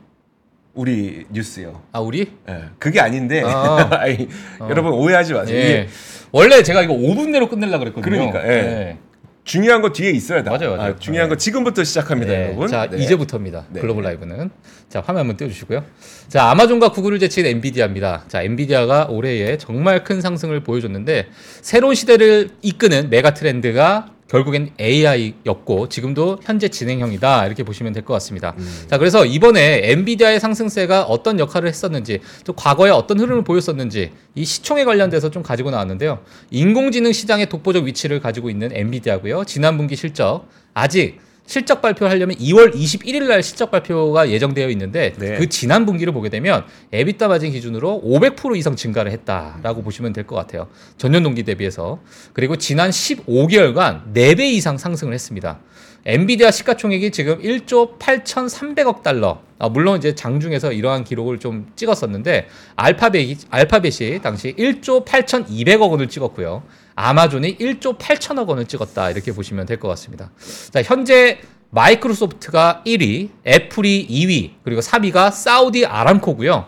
[0.74, 1.82] 우리 뉴스요.
[1.94, 2.32] 아 우리?
[2.50, 3.90] 예, 그게 아닌데 아.
[4.02, 4.28] 아니,
[4.62, 5.58] 여러분 오해하지 마세요.
[5.58, 5.88] 예.
[6.34, 8.32] 원래 제가 이거 5분 내로 끝내려 그랬거든요.
[8.32, 8.98] 그러니까, 예.
[9.44, 10.50] 중요한 거 뒤에 있어야 돼.
[10.50, 10.94] 맞아요, 맞아요.
[10.94, 12.44] 아, 중요한 거 지금부터 시작합니다, 네.
[12.46, 12.68] 여러분.
[12.68, 12.98] 자 네.
[13.04, 13.66] 이제부터입니다.
[13.70, 13.82] 네.
[13.82, 14.50] 글로벌 라이브는
[14.90, 15.84] 자 화면 한번 띄워주시고요.
[16.28, 18.26] 자 아마존과 구글을 제친 엔비디아입니다.
[18.28, 21.28] 자 엔비디아가 올해에 정말 큰 상승을 보여줬는데
[21.62, 28.56] 새로운 시대를 이끄는 메가 트렌드가 결국엔 AI였고 지금도 현재 진행형이다 이렇게 보시면 될 것 같습니다.
[28.58, 28.84] 음.
[28.88, 34.86] 자 그래서 이번에 엔비디아의 상승세가 어떤 역할을 했었는지 또 과거에 어떤 흐름을 보였었는지 이 시총에
[34.86, 36.20] 관련돼서 좀 가지고 나왔는데요.
[36.50, 39.44] 인공지능 시장의 독보적 위치를 가지고 있는 엔비디아고요.
[39.44, 41.20] 지난 분기 실적 아직
[41.52, 45.36] 실적 발표하려면 2월 21일 날 실적 발표가 예정되어 있는데 네.
[45.36, 50.38] 그 지난 분기를 보게 되면 에비타 마진 기준으로 500% 이상 증가를 했다라고 보시면 될 것
[50.38, 50.68] 같아요.
[50.98, 52.00] 전년 동기 대비해서.
[52.32, 55.60] 그리고 지난 15개월간 4배 이상 상승을 했습니다.
[56.06, 59.42] 엔비디아 시가총액이 지금 1조 8,300억 달러.
[59.60, 66.64] 아, 물론 이제 장중에서 이러한 기록을 좀 찍었었는데 알파벳이 알파벳이 당시 1조 8,200억 원을 찍었고요.
[66.96, 69.12] 아마존이 1조 8천억 원을 찍었다.
[69.12, 70.32] 이렇게 보시면 될 것 같습니다.
[70.72, 76.66] 자, 현재 마이크로소프트가 1위, 애플이 2위, 그리고 3위가 사우디 아람코고요.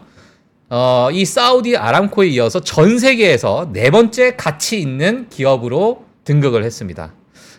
[0.70, 7.14] 어, 이 사우디 아람코에 이어서 전 세계에서 네 번째 가치 있는 기업으로 등극을 했습니다.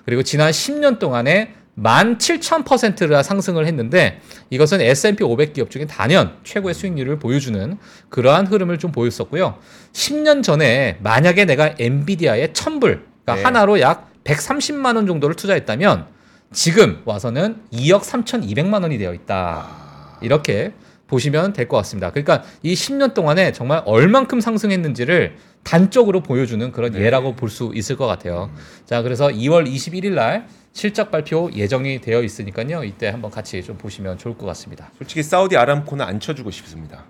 [0.05, 7.19] 그리고 지난 10년 동안에 17,000%나 상승을 했는데 이것은 S&P 500 기업 중에 단연 최고의 수익률을
[7.19, 7.77] 보여주는
[8.09, 9.59] 그러한 흐름을 좀 보였었고요.
[9.93, 13.43] 10년 전에 만약에 내가 엔비디아에 1000불, 그러니까 네.
[13.43, 16.07] 하나로 약 130만 원 정도를 투자했다면
[16.53, 20.19] 지금 와서는 2억 3,200만 원이 되어 있다.
[20.23, 20.73] 이렇게
[21.07, 22.11] 보시면 될 것 같습니다.
[22.11, 27.01] 그러니까 이 10년 동안에 정말 얼만큼 상승했는지를 단적으로 보여주는 그런 네.
[27.01, 28.51] 예라고 볼 수 있을 것 같아요.
[28.87, 32.83] 자, 그래서 2월 21일 날 실적 발표 예정이 되어 있으니까요.
[32.83, 34.91] 이때 한번 같이 좀 보시면 좋을 것 같습니다.
[34.99, 37.05] 솔직히 사우디 아람코는 안 쳐주고 싶습니다.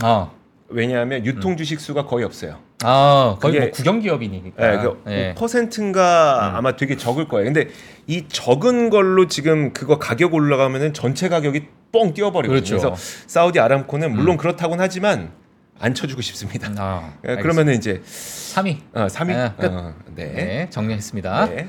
[0.00, 0.30] 아,
[0.68, 2.58] 왜냐하면 유통 주식 수가 거의 없어요.
[2.82, 4.70] 아 거의 그게- 뭐 국영 기업이니까.
[4.70, 5.34] 네, 그 네.
[5.34, 6.56] 퍼센트인가 음.
[6.56, 7.44] 아마 되게 적을 거예요.
[7.44, 7.68] 근데
[8.06, 12.64] 이 적은 걸로 지금 그거 가격 올라가면은 전체 가격이 뻥 뛰어버리거든요.
[12.64, 12.90] 그렇죠.
[12.90, 14.36] 그래서 사우디 아람코는 물론 음.
[14.38, 15.30] 그렇다고는 하지만
[15.78, 16.70] 안 쳐주고 싶습니다.
[16.78, 18.78] 아, 예, 그러면은 이제 3위.
[18.94, 19.70] 어, 3위 아, 끝.
[20.14, 20.32] 네.
[20.32, 21.46] 네, 정리했습니다.
[21.50, 21.68] 네.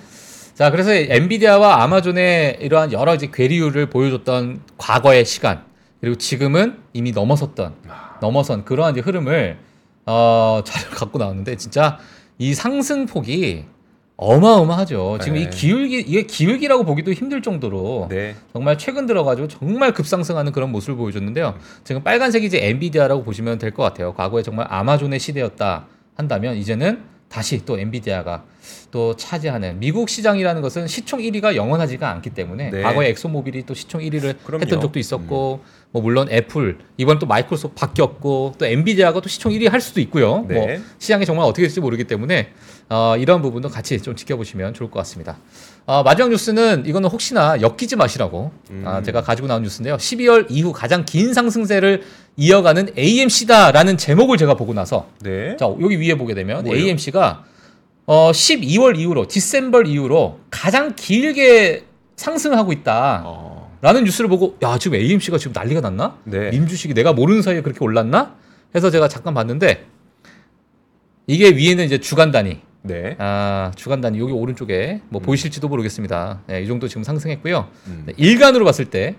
[0.56, 5.64] 자, 그래서 엔비디아와 아마존의 이러한 여러 가지 괴리율을 보여줬던 과거의 시간
[6.00, 8.18] 그리고 지금은 이미 넘어섰던 아.
[8.22, 9.58] 넘어선 그러한 이제 흐름을
[10.06, 12.00] 어, 자료를 갖고 나왔는데 진짜
[12.38, 13.66] 이 상승폭이
[14.16, 15.18] 어마어마하죠.
[15.22, 15.50] 지금 이 네.
[15.50, 18.34] 기울기 이게 기울기라고 보기도 힘들 정도로 네.
[18.54, 21.56] 정말 최근 들어가지고 정말 급상승하는 그런 모습을 보여줬는데요.
[21.84, 24.14] 지금 빨간색이 이제 엔비디아라고 보시면 될 것 같아요.
[24.14, 28.46] 과거에 정말 아마존의 시대였다 한다면 이제는 다시 또 엔비디아가
[28.96, 32.82] 또 차지하는 미국 시장이라는 것은 시총 1위가 영원하지가 않기 때문에 네.
[32.82, 34.62] 과거에 엑슨모빌이 또 시총 1위를 그럼요.
[34.62, 35.60] 했던 적도 있었고
[35.92, 40.46] 뭐 물론 애플 이번 또 마이크로소프트 바뀌었고 또 엔비디아가 또 시총 1위 할 수도 있고요.
[40.48, 40.56] 네.
[40.56, 42.54] 뭐 시장이 정말 어떻게 될지 모르기 때문에
[42.88, 45.40] 어, 이런 부분도 같이 좀 지켜보시면 좋을 것 같습니다.
[45.86, 48.54] 어, 마지막 뉴스는 이거는 혹시나 엮이지 마시라고
[48.86, 49.04] 아, 음.
[49.04, 49.98] 제가 가지고 나온 뉴스인데요.
[49.98, 52.02] 12월 이후 가장 긴 상승세를
[52.38, 55.58] 이어가는 AMC다라는 제목을 제가 보고 나서 네.
[55.58, 56.82] 자 여기 위에 보게 되면 뭐예요?
[56.82, 57.44] AMC가
[58.06, 63.24] 어, 12월 이후로 디셈버 이후로 가장 길게 상승하고 있다.
[63.26, 66.18] 어, 라는 뉴스를 보고 야 지금 AMC가 지금 난리가 났나?
[66.24, 66.52] 네.
[66.52, 68.36] 림 주식이 내가 모르는 사이에 그렇게 올랐나?
[68.76, 69.86] 해서 제가 잠깐 봤는데
[71.28, 73.16] 이게 위에는 이제 주간 단위 네.
[73.18, 76.42] 아 주간 단위 여기 오른쪽에 뭐 보이실지도 모르겠습니다.
[76.48, 77.68] 네, 이 정도 지금 상승했고요.
[77.88, 78.04] 음.
[78.06, 79.16] 네, 일간으로 봤을 때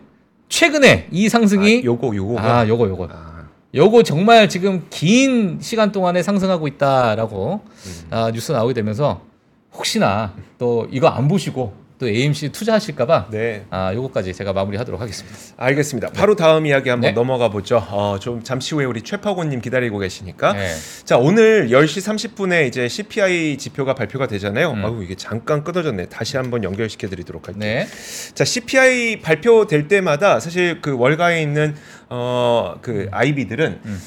[0.49, 2.38] 최근에 이 상승이 아, 요거 요거.
[2.38, 3.36] 아 요거 요거 아,
[3.74, 8.07] 요거 정말 지금 긴 시간 동안에 상승하고 있다라고 음.
[8.11, 9.20] 아, 뉴스 나오게 되면서
[9.74, 13.64] 혹시나 또 이거 안 보시고 또 AMC 투자하실까봐 네.
[13.70, 15.38] 아 요거까지 제가 마무리하도록 하겠습니다.
[15.57, 16.11] 알겠습니다.
[16.11, 17.14] 바로 다음 이야기 한번 네.
[17.14, 17.79] 넘어가 보죠.
[17.90, 20.52] 어, 좀 잠시 후에 우리 최파고님 기다리고 계시니까.
[20.52, 20.74] 네.
[21.05, 24.72] 자 오늘 10시 30분에 이제 CPI 지표가 발표가 되잖아요.
[24.72, 24.85] 음.
[24.85, 26.11] 아유 이게 잠깐 끊어졌네.
[26.11, 27.61] 다시 한번 연결시켜 드리도록 할게요.
[27.61, 27.87] 네.
[28.35, 31.74] 자 CPI 발표될 때마다 사실 그 월가에 있는
[32.09, 34.01] 어 그 아이비들은 음.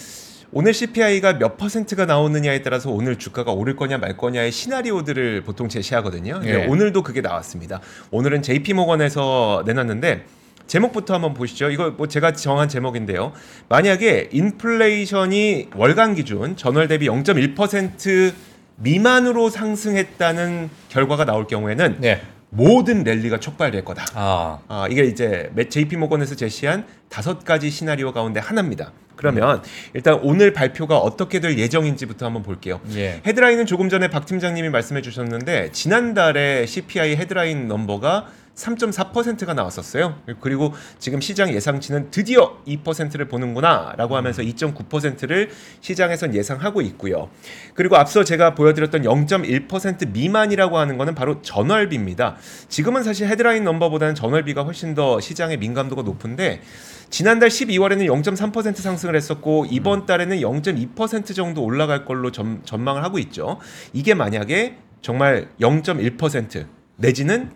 [0.51, 6.41] 오늘 CPI가 몇 퍼센트가 나오느냐에 따라서 오늘 주가가 오를 거냐 말 거냐의 시나리오들을 보통 제시하거든요.
[6.45, 6.65] 예.
[6.65, 7.81] 오늘도 그게 나왔습니다.
[8.09, 10.25] 오늘은 JP 모건에서 내놨는데
[10.65, 11.69] 제목부터 한번 보시죠.
[11.69, 13.33] 이거 뭐 제가 정한 제목인데요.
[13.69, 18.33] 만약에 인플레이션이 월간 기준 전월 대비 0.1%
[18.77, 22.21] 미만으로 상승했다는 결과가 나올 경우에는 네.
[22.49, 24.05] 모든 랠리가 촉발될 거다.
[24.15, 24.59] 아.
[24.67, 28.91] 아, 이게 이제 JP 모건에서 제시한 다섯 가지 시나리오 가운데 하나입니다.
[29.15, 29.61] 그러면
[29.93, 32.79] 일단 오늘 발표가 어떻게 될 예정인지부터 한번 볼게요.
[32.95, 33.21] 예.
[33.25, 38.27] 헤드라인은 조금 전에 박 팀장님이 말씀해 주셨는데 지난달에 CPI 헤드라인 넘버가
[38.59, 40.19] 3.4%가 나왔었어요.
[40.41, 45.49] 그리고 지금 시장 예상치는 드디어 2%를 보는구나라고 하면서 2.9%를
[45.81, 47.29] 시장에선 예상하고 있고요.
[47.73, 52.37] 그리고 앞서 제가 보여드렸던 0.1% 미만이라고 하는 거는 바로 전월비입니다.
[52.67, 56.61] 지금은 사실 헤드라인 넘버보다는 전월비가 훨씬 더 시장의 민감도가 높은데
[57.09, 63.59] 지난달 12월에는 0.3% 상승을 했었고 이번 달에는 0.2% 정도 올라갈 걸로 전, 전망을 하고 있죠.
[63.93, 66.67] 이게 만약에 정말 0.1%
[66.97, 67.51] 내지는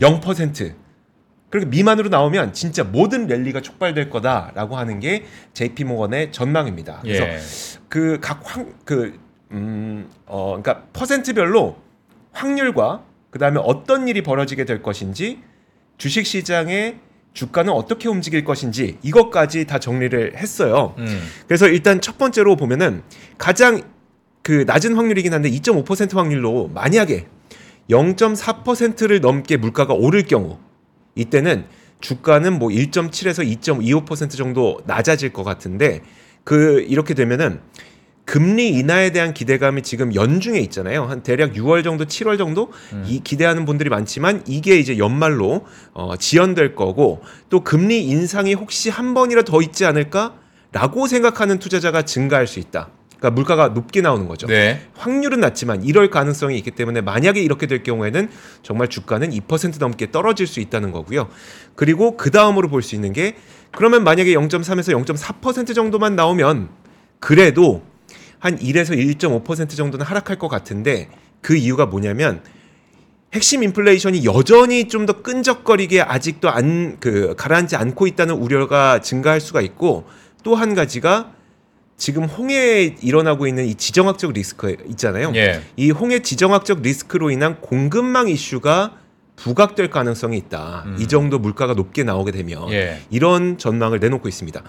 [0.00, 0.74] 0%
[1.50, 7.00] 그렇게 미만으로 나오면 진짜 모든 랠리가 촉발될 거다라고 하는 게 JP 모건의 전망입니다.
[7.02, 7.38] 그래서 예.
[7.88, 9.20] 그각확그
[9.52, 11.76] 음, 어, 그러니까 퍼센트별로
[12.32, 15.42] 확률과 그 다음에 어떤 일이 벌어지게 될 것인지
[15.96, 16.98] 주식 시장의
[17.34, 20.94] 주가는 어떻게 움직일 것인지 이것까지 다 정리를 했어요.
[20.98, 21.22] 음.
[21.46, 23.02] 그래서 일단 첫 번째로 보면은
[23.38, 23.82] 가장
[24.42, 27.26] 그 낮은 확률이긴 한데 2.5% 확률로 만약에
[27.90, 30.58] 0.4%를 넘게 물가가 오를 경우
[31.14, 31.66] 이때는
[32.00, 36.02] 주가는 뭐 1.7에서 2.25% 정도 낮아질 것 같은데
[36.44, 37.60] 그 이렇게 되면은
[38.24, 41.04] 금리 인하에 대한 기대감이 지금 연중에 있잖아요.
[41.04, 42.72] 한 대략 6월 정도, 7월 정도
[43.06, 49.12] 이 기대하는 분들이 많지만 이게 이제 연말로 어, 지연될 거고 또 금리 인상이 혹시 한
[49.12, 52.88] 번이라 더 있지 않을까라고 생각하는 투자자가 증가할 수 있다.
[53.24, 54.46] 그러니까 물가가 높게 나오는 거죠.
[54.46, 54.82] 네.
[54.96, 58.28] 확률은 낮지만 이럴 가능성이 있기 때문에 만약에 이렇게 될 경우에는
[58.62, 61.28] 정말 주가는 2% 넘게 떨어질 수 있다는 거고요.
[61.74, 63.36] 그리고 그 다음으로 볼 수 있는 게
[63.72, 66.68] 그러면 만약에 0.3에서 0.4% 정도만 나오면
[67.18, 67.82] 그래도
[68.38, 71.08] 한 1에서 1.5% 정도는 하락할 것 같은데
[71.40, 72.42] 그 이유가 뭐냐면
[73.32, 79.62] 핵심 인플레이션이 여전히 좀 더 끈적거리게 아직도 안 그 가라앉지 않고 있다는 우려가 증가할 수가
[79.62, 80.04] 있고
[80.42, 81.32] 또 한 가지가
[81.96, 85.32] 지금 홍해에 일어나고 있는 이 지정학적 리스크 있잖아요.
[85.36, 85.62] 예.
[85.76, 88.98] 이 홍해 지정학적 리스크로 인한 공급망 이슈가
[89.36, 90.84] 부각될 가능성이 있다.
[90.86, 90.96] 음.
[90.98, 93.00] 이 정도 물가가 높게 나오게 되면 예.
[93.10, 94.62] 이런 전망을 내놓고 있습니다.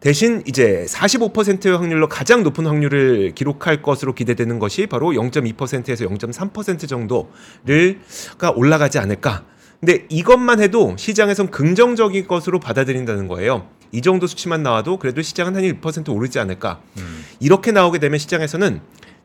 [0.00, 8.50] 대신 이제 45%의 확률로 가장 높은 확률을 기록할 것으로 기대되는 것이 바로 0.2%에서 0.3% 정도를가
[8.56, 9.44] 올라가지 않을까.
[9.78, 13.68] 근데 이것만 해도 시장에선 긍정적인 것으로 받아들인다는 거예요.
[13.92, 16.80] 이 정도 수치만 나와도 그래도 시장은 한 1% 오르지 않을까.
[16.98, 17.24] 음.
[17.40, 18.80] 이렇게 나오게 되면 시장에서는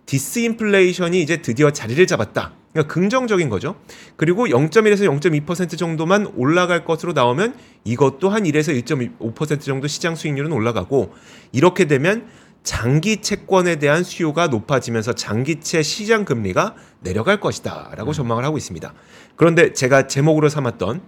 [0.06, 2.54] 디스인플레이션이 이제 드디어 자리를 잡았다.
[2.74, 3.76] 그러니까 긍정적인 거죠.
[4.18, 11.14] 그리고 0.1에서 0.2% 정도만 올라갈 것으로 나오면 이것도 한 1에서 1.5% 정도 시장 수익률은 올라가고
[11.52, 12.28] 이렇게 되면
[12.64, 18.94] 장기 채권에 대한 수요가 높아지면서 장기채 시장 금리가 내려갈 것이다라고 전망을 하고 있습니다.
[19.36, 21.02] 그런데 제가 제목으로 삼았던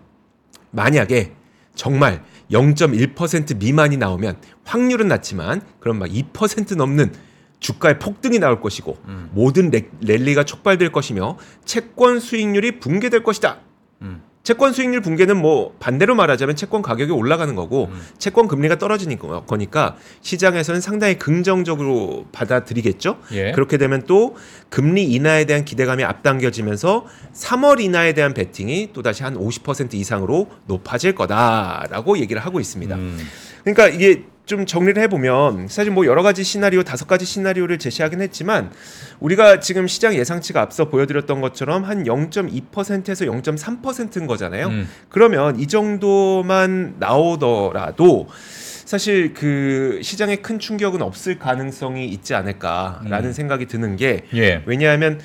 [0.72, 1.34] 만약에
[1.76, 7.12] 정말 0.1% 미만이 나오면 확률은 낮지만 그럼 막 2% 넘는
[7.60, 9.30] 주가의 폭등이 나올 것이고 음.
[9.34, 13.60] 모든 렉- 랠리가 촉발될 것이며 채권 수익률이 붕괴될 것이다.
[14.04, 14.22] 음.
[14.48, 18.02] 채권 수익률 붕괴는 뭐 반대로 말하자면 채권 가격이 올라가는 거고 음.
[18.18, 23.18] 채권 금리가 떨어지는 거- 거니까 시장에서는 상당히 긍정적으로 받아들이겠죠.
[23.34, 23.52] 예.
[23.52, 24.38] 그렇게 되면 또
[24.70, 31.14] 금리 인하에 대한 기대감이 앞당겨지면서 3월 인하에 대한 베팅이 또 다시 한 50% 이상으로 높아질
[31.14, 32.96] 거다라고 얘기를 하고 있습니다.
[32.96, 33.20] 음.
[33.66, 38.72] 그러니까 이게 좀 정리를 해보면 사실 뭐 여러 가지 시나리오 다섯 가지 시나리오를 제시하긴 했지만
[39.20, 44.68] 우리가 지금 시장 예상치가 앞서 보여드렸던 것처럼 한 0.2%에서 0.3%인 거잖아요.
[44.68, 44.90] 음.
[45.10, 48.28] 그러면 이 정도만 나오더라도
[48.86, 53.34] 사실 그 시장에 큰 충격은 없을 가능성이 있지 않을까라는 음.
[53.34, 54.64] 생각이 드는 게 예.
[54.66, 55.20] 왜냐하면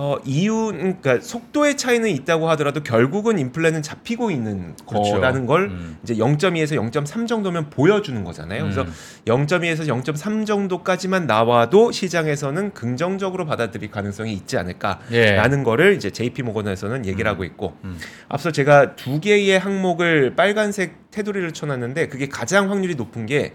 [0.00, 5.14] 어 이유 그러니까 속도의 차이는 있다고 하더라도 결국은 인플레는 잡히고 있는 그렇죠.
[5.14, 5.98] 거라는 걸 음.
[6.04, 8.62] 이제 0.2에서 0.3 정도면 보여주는 거잖아요.
[8.62, 8.92] 그래서 음.
[9.24, 15.62] 0.2에서 0.3 정도까지만 나와도 시장에서는 긍정적으로 받아들일 가능성이 있지 않을까라는 예.
[15.64, 17.98] 거를 이제 JP 모건에서는 얘기를 하고 있고 음.
[18.28, 23.52] 앞서 제가 두 개의 항목을 빨간색 테두리를 쳐놨는데 그게 가장 확률이 높은 게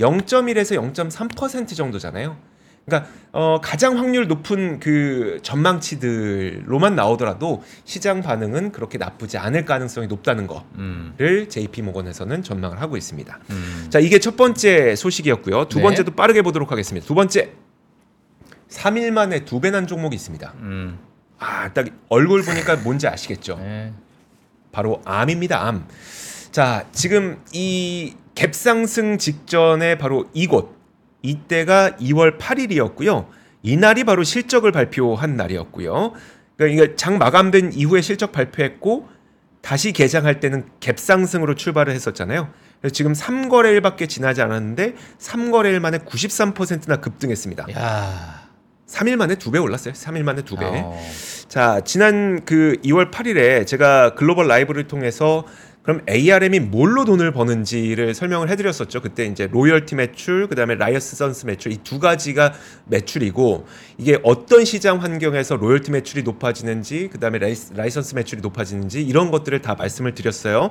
[0.00, 2.38] 0.1에서 0.3% 정도잖아요.
[2.84, 10.46] 그러니까 어, 가장 확률 높은 그 전망치들로만 나오더라도 시장 반응은 그렇게 나쁘지 않을 가능성이 높다는
[10.46, 11.14] 거를 음.
[11.48, 13.38] JP 모건에서는 전망을 하고 있습니다.
[13.50, 13.86] 음.
[13.90, 15.66] 자, 이게 첫 번째 소식이었고요.
[15.68, 15.82] 두 네.
[15.84, 17.06] 번째도 빠르게 보도록 하겠습니다.
[17.06, 17.52] 두 번째.
[18.68, 20.54] 3일 만에 두 배 난 종목이 있습니다.
[20.60, 20.98] 음.
[21.38, 23.56] 아, 딱 얼굴 보니까 뭔지 아시겠죠?
[23.58, 23.92] 네.
[24.72, 25.66] 바로 암입니다.
[25.66, 25.86] 암.
[26.50, 30.74] 자, 지금 이 갭상승 직전에 바로 이곳
[31.22, 33.26] 이때가 2월 8일이었고요.
[33.62, 36.12] 이날이 바로 실적을 발표한 날이었고요.
[36.56, 39.08] 그러니까 장 마감된 이후에 실적 발표했고
[39.60, 42.48] 다시 개장할 때는 갭상승으로 출발을 했었잖아요.
[42.80, 47.66] 그래서 지금 3거래일밖에 지나지 않았는데 3거래일 만에 93%나 급등했습니다.
[47.76, 48.42] 야.
[48.88, 49.94] 3일 만에 두 배 올랐어요.
[49.94, 50.66] 3일 만에 두 배.
[50.66, 51.00] 어.
[51.48, 55.44] 자, 지난 그 2월 8일에 제가 글로벌 라이브를 통해서
[55.82, 59.00] 그럼 ARM이 뭘로 돈을 버는지를 설명을 해드렸었죠.
[59.00, 62.52] 그때 이제 로열티 매출, 그 다음에 라이선스 매출 이 두 가지가
[62.86, 63.66] 매출이고
[63.98, 67.40] 이게 어떤 시장 환경에서 로열티 매출이 높아지는지, 그 다음에
[67.74, 70.70] 라이선스 매출이 높아지는지 이런 것들을 다 말씀을 드렸어요.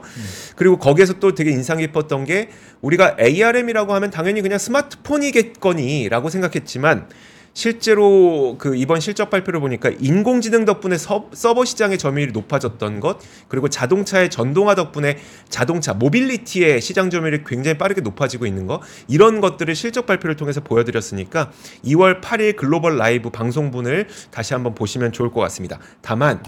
[0.55, 7.09] 그리고 거기에서 또 되게 인상 깊었던 게 우리가 ARM이라고 하면 당연히 그냥 스마트폰이겠거니라고 생각했지만
[7.53, 13.67] 실제로 그 이번 실적 발표를 보니까 인공지능 덕분에 서, 서버 시장의 점유율이 높아졌던 것 그리고
[13.67, 15.17] 자동차의 전동화 덕분에
[15.49, 21.51] 자동차 모빌리티의 시장 점유율이 굉장히 빠르게 높아지고 있는 거 이런 것들을 실적 발표를 통해서 보여드렸으니까
[21.85, 25.79] 2월 8일 글로벌 라이브 방송분을 다시 한번 보시면 좋을 것 같습니다.
[26.01, 26.41] 다만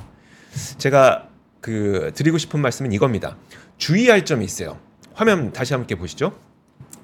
[0.78, 1.28] 제가
[1.60, 3.38] 그 드리고 싶은 말씀은 이겁니다.
[3.78, 4.80] 주의할 점이 있어요.
[5.13, 6.34] 화면 다시 함께 보시죠.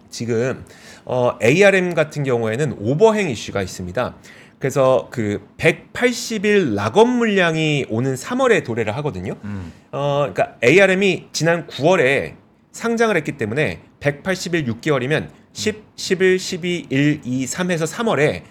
[0.10, 0.66] 지금
[1.12, 4.16] 어, ARM 같은 경우에는 오버행 이슈가 있습니다.
[4.60, 9.34] 그래서 그 180일 락업 물량이 오는 3월에 도래를 하거든요.
[9.44, 9.74] 음.
[9.92, 12.36] 어, 그러니까 ARM이 지난 9월에
[12.74, 18.44] 상장을 했기 때문에 180일 6개월이면 10, 11, 12, 1, 2, 3에서 3월에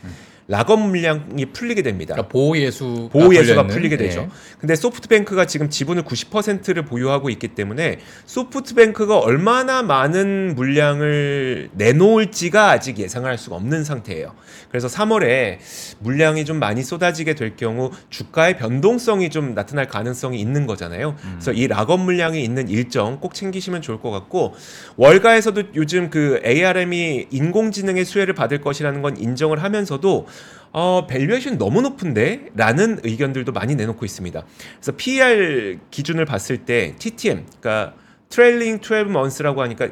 [0.51, 2.15] 락업 물량이 풀리게 됩니다.
[2.15, 4.31] 그러니까 보호 예수 보호 예수가 풀리게 되죠.
[4.59, 13.37] 근데 소프트뱅크가 지금 지분을 90%를 보유하고 있기 때문에 소프트뱅크가 얼마나 많은 물량을 내놓을지가 아직 예상할
[13.37, 14.35] 수가 없는 상태예요.
[14.70, 15.59] 그래서 3월에
[15.99, 21.14] 물량이 좀 많이 쏟아지게 될 경우 주가의 변동성이 좀 나타날 가능성이 있는 거잖아요.
[21.33, 24.55] 그래서 이 락업 물량이 있는 일정 꼭 챙기시면 좋을 것 같고
[24.97, 30.27] 월가에서도 요즘 그 ARM이 인공지능의 수혜를 받을 것이라는 건 인정을 하면서도
[30.73, 32.47] 어, valuation 너무 높은데?
[32.55, 34.45] 라는 의견들도 많이 내놓고 있습니다.
[34.77, 37.95] 그래서 PER 기준을 봤을 때 TTM, 그러니까
[38.29, 39.89] trailing 12 months라고 하니까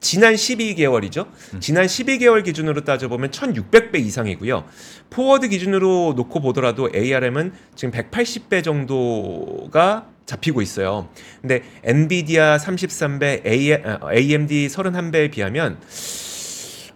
[0.00, 1.26] 지난 12개월이죠.
[1.60, 4.64] 지난 12개월 기준으로 따져보면 1600배 이상이고요.
[5.10, 11.08] forward 기준으로 놓고 보더라도 ARM은 지금 180배 정도가 잡히고 있어요.
[11.40, 15.78] 근데 엔비디아 33배, AMD 31배에 비하면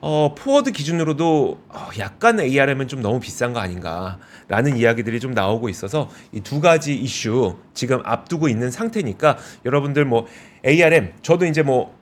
[0.05, 6.11] 어, forward 기준으로도 어, 약간 ARM은 좀 너무 비싼 거 아닌가라는 이야기들이 좀 나오고 있어서
[6.33, 10.27] 이 두 가지 이슈 지금 앞두고 있는 상태니까 여러분들 뭐
[10.67, 11.97] ARM 저도 이제 뭐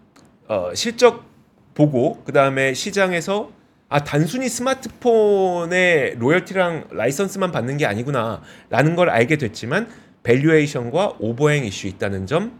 [0.48, 1.26] 어, 실적
[1.74, 3.50] 보고 그 다음에 시장에서
[3.90, 9.88] 아 단순히 스마트폰의 로열티랑 라이선스만 받는 게 아니구나라는 걸 알게 됐지만
[10.22, 12.52] 밸류에이션과 오버행 이슈 있다는 점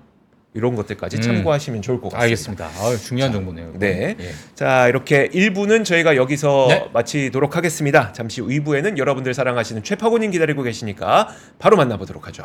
[0.53, 1.23] 이런 것들까지 음.
[1.23, 2.23] 참고하시면 좋을 것 같습니다.
[2.25, 2.67] 알겠습니다.
[2.67, 3.69] 아, 중요한 정보네요.
[3.71, 3.79] 이거.
[3.79, 4.17] 네.
[4.19, 4.31] 예.
[4.55, 6.89] 자 이렇게 1부는 저희가 여기서 네.
[6.93, 8.13] 마치도록 하겠습니다.
[8.13, 11.29] 잠시 후 2부에는 여러분들 사랑하시는 최파고님 기다리고 계시니까
[11.59, 12.45] 바로 만나보도록 하죠.